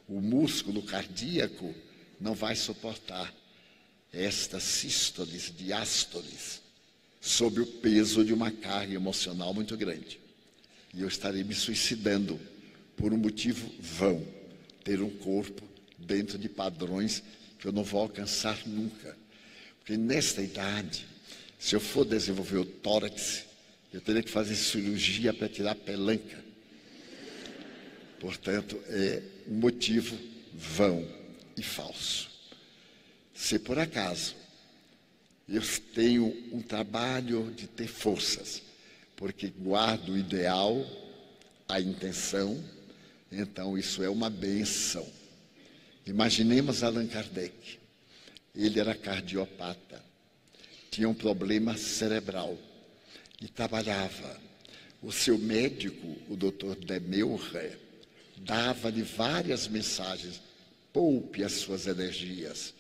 O 0.08 0.22
músculo 0.22 0.84
cardíaco 0.84 1.74
não 2.20 2.36
vai 2.36 2.56
suportar 2.56 3.34
estas 4.14 4.64
sístoles, 4.64 5.52
diástoles, 5.58 6.62
sob 7.20 7.60
o 7.60 7.66
peso 7.66 8.24
de 8.24 8.34
uma 8.34 8.52
carga 8.52 8.94
emocional 8.94 9.54
muito 9.54 9.76
grande. 9.76 10.20
E 10.94 11.02
eu 11.02 11.08
estarei 11.08 11.44
me 11.44 11.54
suicidando 11.54 12.40
por 12.96 13.14
um 13.14 13.18
motivo 13.18 13.70
vão, 13.80 14.26
ter 14.84 15.02
um 15.02 15.10
corpo 15.10 15.64
dentro 15.98 16.38
de 16.38 16.48
padrões 16.48 17.24
que 17.60 17.68
eu 17.68 17.72
não 17.72 17.84
vou 17.84 18.02
alcançar 18.02 18.58
nunca. 18.66 19.18
Porque 19.80 19.98
nesta 19.98 20.42
idade, 20.42 21.06
se 21.60 21.76
eu 21.76 21.80
for 21.80 22.06
desenvolver 22.06 22.58
o 22.58 22.66
tórax, 22.66 23.46
eu 23.94 24.02
teria 24.02 24.24
que 24.24 24.30
fazer 24.30 24.56
cirurgia 24.56 25.34
para 25.34 25.48
tirar 25.48 25.72
a 25.72 25.76
pelanca. 25.76 26.44
Portanto, 28.20 28.80
é 28.88 29.22
um 29.48 29.56
motivo 29.56 30.18
vão 30.54 31.08
e 31.58 31.64
falso. 31.64 32.30
Se 33.34 33.60
por 33.60 33.78
acaso 33.78 34.36
eu 35.48 35.62
tenho 35.94 36.26
um 36.52 36.62
trabalho 36.62 37.52
de 37.56 37.68
ter 37.68 37.88
forças, 37.88 38.62
porque 39.16 39.48
guardo 39.48 40.14
o 40.14 40.18
ideal, 40.18 40.84
a 41.68 41.80
intenção, 41.80 42.64
então 43.38 43.78
isso 43.78 44.04
é 44.04 44.10
uma 44.10 44.30
benção. 44.30 45.08
Imaginemos 46.06 46.84
Allan 46.84 47.08
Kardec. 47.08 47.80
Ele 48.56 48.80
era 48.80 48.96
cardiopata, 48.96 50.02
tinha 50.90 51.10
um 51.10 51.14
problema 51.14 51.76
cerebral 51.78 52.58
e 53.42 53.48
trabalhava. 53.48 54.40
O 55.02 55.12
seu 55.12 55.38
médico, 55.38 56.16
o 56.30 56.38
doutor 56.38 56.76
Demeure, 56.76 57.78
dava-lhe 58.38 59.02
várias 59.02 59.68
mensagens. 59.68 60.42
Poupe 60.94 61.44
as 61.44 61.52
suas 61.52 61.86
energias. 61.86 62.74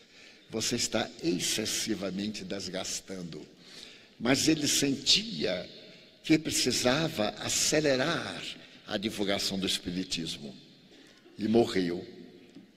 Você 0.50 0.78
está 0.78 1.10
excessivamente 1.22 2.46
desgastando. 2.46 3.46
Mas 4.18 4.48
ele 4.48 4.68
sentia 4.68 5.70
que 6.24 6.40
precisava 6.40 7.30
acelerar 7.40 8.42
a 8.88 8.98
divulgação 8.98 9.58
do 9.60 9.66
Espiritismo. 9.66 10.56
E 11.38 11.48
morreu, 11.48 12.06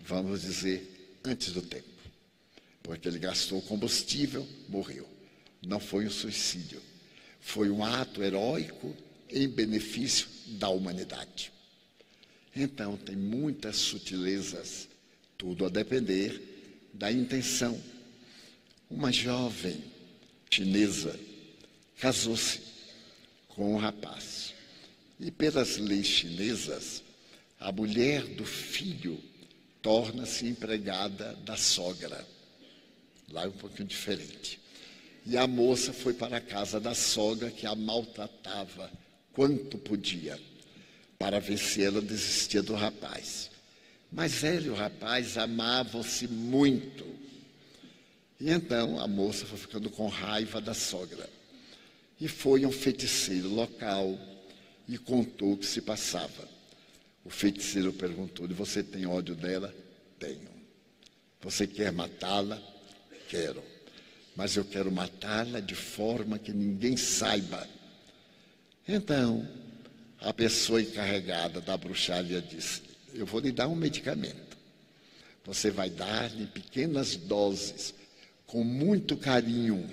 vamos 0.00 0.42
dizer, 0.42 1.20
antes 1.24 1.52
do 1.52 1.62
tempo. 1.62 1.86
Porque 2.82 3.06
ele 3.06 3.18
gastou 3.18 3.60
combustível, 3.62 4.46
morreu. 4.68 5.08
Não 5.64 5.78
foi 5.78 6.06
um 6.06 6.10
suicídio. 6.10 6.80
Foi 7.40 7.70
um 7.70 7.84
ato 7.84 8.22
heróico 8.22 8.96
em 9.30 9.48
benefício 9.48 10.26
da 10.46 10.68
humanidade. 10.68 11.52
Então, 12.56 12.96
tem 12.96 13.14
muitas 13.14 13.76
sutilezas, 13.76 14.88
tudo 15.36 15.66
a 15.66 15.68
depender 15.68 16.88
da 16.92 17.12
intenção. 17.12 17.80
Uma 18.90 19.12
jovem 19.12 19.84
chinesa 20.50 21.18
casou-se 21.98 22.60
com 23.48 23.74
um 23.74 23.76
rapaz. 23.76 24.54
E 25.20 25.30
pelas 25.30 25.76
leis 25.78 26.06
chinesas, 26.06 27.02
a 27.58 27.72
mulher 27.72 28.24
do 28.24 28.44
filho 28.44 29.20
torna-se 29.82 30.46
empregada 30.46 31.34
da 31.44 31.56
sogra. 31.56 32.26
Lá 33.30 33.44
é 33.44 33.48
um 33.48 33.52
pouquinho 33.52 33.88
diferente. 33.88 34.60
E 35.26 35.36
a 35.36 35.46
moça 35.46 35.92
foi 35.92 36.14
para 36.14 36.36
a 36.36 36.40
casa 36.40 36.78
da 36.78 36.94
sogra 36.94 37.50
que 37.50 37.66
a 37.66 37.74
maltratava 37.74 38.90
quanto 39.32 39.76
podia 39.76 40.38
para 41.18 41.40
ver 41.40 41.58
se 41.58 41.82
ela 41.82 42.00
desistia 42.00 42.62
do 42.62 42.74
rapaz. 42.74 43.50
Mas 44.10 44.44
ela 44.44 44.66
e 44.66 44.70
o 44.70 44.74
rapaz 44.74 45.36
amavam-se 45.36 46.28
muito. 46.28 47.04
E 48.40 48.50
então 48.50 49.00
a 49.00 49.08
moça 49.08 49.44
foi 49.44 49.58
ficando 49.58 49.90
com 49.90 50.06
raiva 50.06 50.60
da 50.60 50.72
sogra. 50.72 51.28
E 52.20 52.28
foi 52.28 52.64
um 52.64 52.72
feiticeiro 52.72 53.48
local 53.48 54.18
e 54.88 54.96
contou 54.96 55.52
o 55.52 55.56
que 55.58 55.66
se 55.66 55.82
passava. 55.82 56.48
O 57.24 57.30
feiticeiro 57.30 57.92
perguntou-lhe: 57.92 58.54
Você 58.54 58.82
tem 58.82 59.06
ódio 59.06 59.36
dela? 59.36 59.74
Tenho. 60.18 60.48
Você 61.42 61.66
quer 61.66 61.92
matá-la? 61.92 62.60
Quero. 63.28 63.62
Mas 64.34 64.56
eu 64.56 64.64
quero 64.64 64.90
matá-la 64.90 65.60
de 65.60 65.74
forma 65.74 66.38
que 66.38 66.52
ninguém 66.52 66.96
saiba. 66.96 67.68
Então, 68.86 69.46
a 70.20 70.32
pessoa 70.32 70.80
encarregada 70.80 71.60
da 71.60 71.76
bruxaria 71.76 72.40
disse: 72.40 72.82
Eu 73.12 73.26
vou 73.26 73.40
lhe 73.40 73.52
dar 73.52 73.68
um 73.68 73.76
medicamento. 73.76 74.56
Você 75.44 75.70
vai 75.70 75.90
dar-lhe 75.90 76.46
pequenas 76.46 77.16
doses, 77.16 77.94
com 78.46 78.64
muito 78.64 79.16
carinho, 79.16 79.88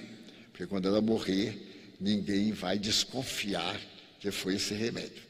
porque 0.51 0.65
quando 0.65 0.87
ela 0.87 1.01
morrer, 1.01 1.95
ninguém 1.99 2.51
vai 2.51 2.77
desconfiar 2.77 3.79
que 4.25 4.31
foi 4.31 4.55
esse 4.55 4.73
remédio. 4.73 5.21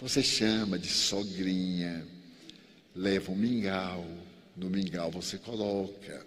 Você 0.00 0.20
chama 0.20 0.76
de 0.76 0.88
sogrinha, 0.88 2.04
leva 2.92 3.30
um 3.30 3.36
mingau, 3.36 4.04
no 4.56 4.68
mingau 4.68 5.12
você 5.12 5.38
coloca, 5.38 6.26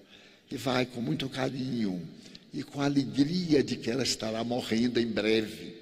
e 0.49 0.56
vai 0.56 0.86
com 0.86 1.01
muito 1.01 1.28
carinho 1.28 2.08
e 2.54 2.63
com 2.63 2.80
alegria 2.80 3.62
de 3.62 3.75
que 3.75 3.91
ela 3.91 4.04
estará 4.04 4.41
morrendo 4.45 4.97
em 4.97 5.08
breve. 5.08 5.75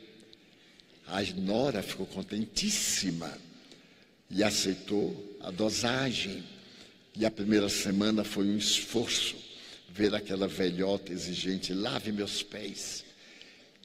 A 1.05 1.21
Nora 1.35 1.83
ficou 1.83 2.07
contentíssima 2.07 3.37
e 4.27 4.43
aceitou 4.43 5.37
a 5.39 5.51
dosagem. 5.51 6.43
E 7.15 7.27
a 7.27 7.29
primeira 7.29 7.69
semana 7.69 8.23
foi 8.23 8.47
um 8.47 8.57
esforço 8.57 9.35
ver 9.87 10.15
aquela 10.15 10.47
velhota 10.47 11.13
exigente: 11.13 11.75
lave 11.75 12.11
meus 12.11 12.41
pés, 12.41 13.05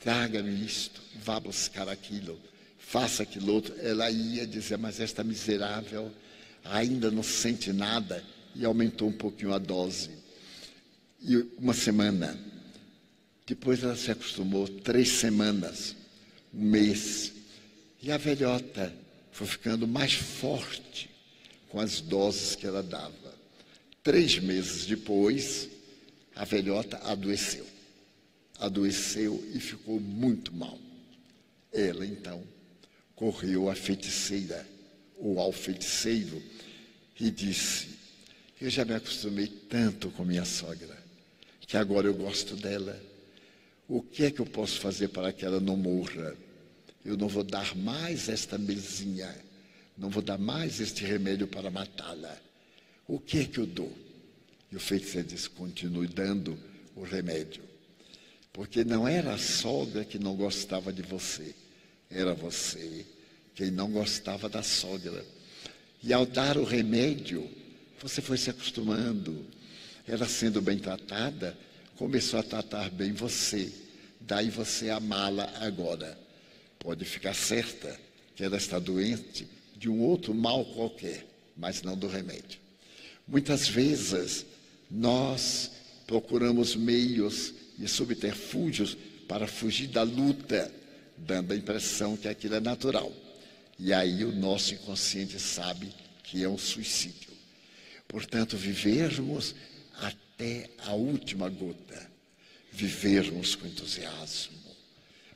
traga-me 0.01 0.65
isto, 0.65 1.01
vá 1.17 1.39
buscar 1.41 1.89
aquilo, 1.89 2.39
faça 2.79 3.23
aquilo 3.23 3.55
outro. 3.55 3.75
Ela 3.81 4.11
ia 4.11 4.47
dizer: 4.47 4.79
mas 4.79 5.01
esta 5.01 5.25
miserável 5.25 6.13
ainda 6.65 7.11
não 7.11 7.23
sente 7.23 7.73
nada, 7.73 8.25
e 8.55 8.65
aumentou 8.65 9.09
um 9.09 9.13
pouquinho 9.13 9.53
a 9.53 9.59
dose. 9.59 10.11
E 11.21 11.37
uma 11.59 11.75
semana, 11.75 12.39
depois 13.47 13.83
ela 13.83 13.97
se 13.97 14.11
acostumou, 14.11 14.69
três 14.69 15.09
semanas 15.09 15.97
um 16.53 16.63
mês. 16.63 17.33
E 18.03 18.13
a 18.13 18.17
velhota 18.17 18.95
foi 19.33 19.47
ficando 19.47 19.87
mais 19.87 20.15
forte 20.15 21.11
com 21.69 21.81
as 21.81 22.01
doses 22.01 22.55
que 22.55 22.67
ela 22.67 22.83
dava. 22.83 23.35
Três 24.03 24.39
meses 24.39 24.87
depois, 24.87 25.69
a 26.35 26.45
velhota 26.45 26.99
adoeceu. 27.05 27.67
Adoeceu 28.59 29.43
e 29.55 29.61
ficou 29.61 30.01
muito 30.01 30.55
mal. 30.55 30.79
Ela, 31.73 32.05
então, 32.07 32.43
correu 33.15 33.69
à 33.69 33.75
feiticeira 33.75 34.67
ou 35.17 35.39
ao 35.39 35.53
feiticeiro 35.53 36.43
e 37.19 37.31
disse: 37.31 37.89
Eu 38.61 38.71
já 38.71 38.85
me 38.85 38.95
acostumei 38.95 39.47
tanto 39.47 40.11
com 40.11 40.25
minha 40.25 40.45
sogra, 40.45 40.97
que 41.61 41.77
agora 41.77 42.07
eu 42.07 42.15
gosto 42.15 42.57
dela. 42.57 43.01
O 43.89 44.03
que 44.03 44.25
é 44.25 44.31
que 44.31 44.41
eu 44.41 44.47
posso 44.47 44.79
fazer 44.81 45.09
para 45.09 45.33
que 45.33 45.45
ela 45.45 45.61
não 45.61 45.77
morra? 45.77 46.37
Eu 47.05 47.17
não 47.17 47.27
vou 47.27 47.43
dar 47.43 47.75
mais 47.75 48.29
esta 48.29 48.59
mesinha, 48.59 49.35
não 49.97 50.11
vou 50.11 50.23
dar 50.23 50.37
mais 50.37 50.79
este 50.79 51.05
remédio 51.05 51.49
para 51.49 51.71
matá-la. 51.71 52.37
O 53.07 53.19
que 53.19 53.39
é 53.39 53.45
que 53.45 53.59
eu 53.59 53.67
dou? 53.67 53.91
E 54.71 54.77
o 54.77 54.81
feiticeiro 54.81 55.29
disse: 55.29 55.49
continue 55.49 56.07
dando 56.07 56.59
o 56.95 57.03
remédio. 57.03 57.68
Porque 58.53 58.85
não 58.85 59.07
era 59.07 59.35
a 59.35 59.39
sogra 59.39 60.05
que 60.05 60.19
não 60.19 60.35
gostava 60.35 60.93
de 60.93 61.03
você, 61.03 61.55
era 62.11 62.35
você 62.35 63.07
quem 63.59 63.73
não 63.73 63.91
gostava 63.91 64.49
da 64.49 64.63
sogra. 64.63 65.25
E 66.01 66.13
ao 66.13 66.25
dar 66.25 66.57
o 66.57 66.63
remédio, 66.63 67.51
você 68.01 68.23
foi 68.23 68.39
se 68.39 68.51
acostumando. 68.51 69.45
Ela 70.07 70.29
sendo 70.29 70.63
bem 70.63 70.79
tratada, 70.79 71.59
começou 71.97 72.39
a 72.39 72.45
tratar 72.45 72.89
bem 72.89 73.13
você. 73.13 73.73
Daí 74.21 74.49
você 74.49 74.91
amá-la 74.91 75.53
agora. 75.59 76.17
Pode 76.79 77.05
ficar 77.05 77.35
certa 77.35 77.99
que 78.37 78.45
ela 78.45 78.57
está 78.57 78.79
doente 78.79 79.49
de 79.77 79.89
um 79.89 79.99
outro 80.03 80.33
mal 80.33 80.65
qualquer, 80.65 81.27
mas 81.57 81.83
não 81.83 81.99
do 81.99 82.07
remédio. 82.07 82.61
Muitas 83.27 83.67
vezes 83.67 84.47
nós 84.89 85.73
procuramos 86.07 86.77
meios 86.77 87.55
e 87.79 87.87
subterfúgios 87.87 88.97
para 89.27 89.47
fugir 89.47 89.89
da 89.89 90.03
luta, 90.03 90.73
dando 91.17 91.53
a 91.53 91.57
impressão 91.57 92.17
que 92.17 92.29
aquilo 92.29 92.55
é 92.55 92.61
natural. 92.61 93.13
E 93.79 93.93
aí 93.93 94.25
o 94.25 94.33
nosso 94.33 94.75
inconsciente 94.75 95.39
sabe 95.39 95.93
que 96.25 96.43
é 96.43 96.49
um 96.49 96.59
suicídio. 96.59 97.31
Portanto, 98.09 98.57
vivermos 98.57 99.55
até 100.01 100.71
a 100.79 100.95
última 100.95 101.49
gota, 101.49 102.11
vivermos 102.73 103.55
com 103.55 103.67
entusiasmo, 103.67 104.57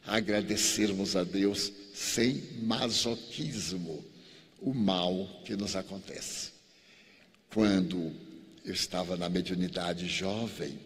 agradecermos 0.05 1.15
a 1.15 1.23
Deus 1.23 1.73
sem 1.95 2.43
masoquismo 2.63 4.05
o 4.61 4.73
mal 4.73 5.29
que 5.45 5.55
nos 5.55 5.77
acontece. 5.77 6.53
Quando 7.53 8.13
eu 8.65 8.73
estava 8.73 9.17
na 9.17 9.29
mediunidade 9.29 10.09
jovem, 10.09 10.79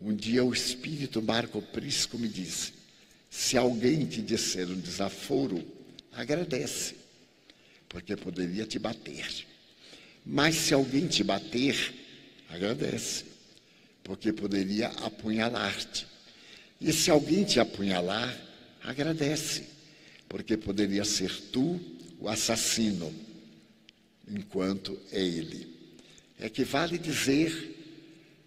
um 0.00 0.14
dia 0.14 0.44
o 0.44 0.52
espírito 0.52 1.22
Marco 1.22 1.60
Prisco 1.60 2.18
me 2.18 2.28
disse: 2.28 2.72
se 3.30 3.56
alguém 3.56 4.06
te 4.06 4.22
disser 4.22 4.68
um 4.68 4.80
desaforo, 4.80 5.64
agradece, 6.12 6.94
porque 7.88 8.16
poderia 8.16 8.66
te 8.66 8.78
bater. 8.78 9.46
Mas 10.24 10.54
se 10.56 10.74
alguém 10.74 11.06
te 11.06 11.22
bater, 11.22 11.94
agradece, 12.48 13.24
porque 14.02 14.32
poderia 14.32 14.88
apunhalar-te. 14.88 16.06
E 16.80 16.92
se 16.92 17.10
alguém 17.10 17.44
te 17.44 17.60
apunhalar, 17.60 18.36
agradece, 18.82 19.64
porque 20.28 20.56
poderia 20.56 21.04
ser 21.04 21.30
tu 21.52 21.80
o 22.18 22.28
assassino, 22.28 23.14
enquanto 24.28 24.98
é 25.12 25.20
ele. 25.20 25.74
É 26.38 26.48
que 26.48 26.64
vale 26.64 26.98
dizer 26.98 27.74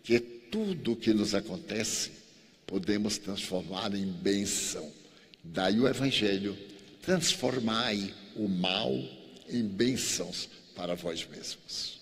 que 0.04 0.39
tudo 0.52 0.94
o 0.94 0.96
que 0.96 1.14
nos 1.14 1.34
acontece 1.36 2.12
podemos 2.66 3.18
transformar 3.18 3.94
em 3.96 4.06
bênção. 4.06 4.92
Daí 5.44 5.80
o 5.80 5.88
Evangelho: 5.88 6.58
transformai 7.02 8.14
o 8.36 8.48
mal 8.48 8.94
em 9.50 9.64
bênçãos 9.64 10.50
para 10.76 10.96
vós 10.96 11.28
mesmos. 11.28 11.99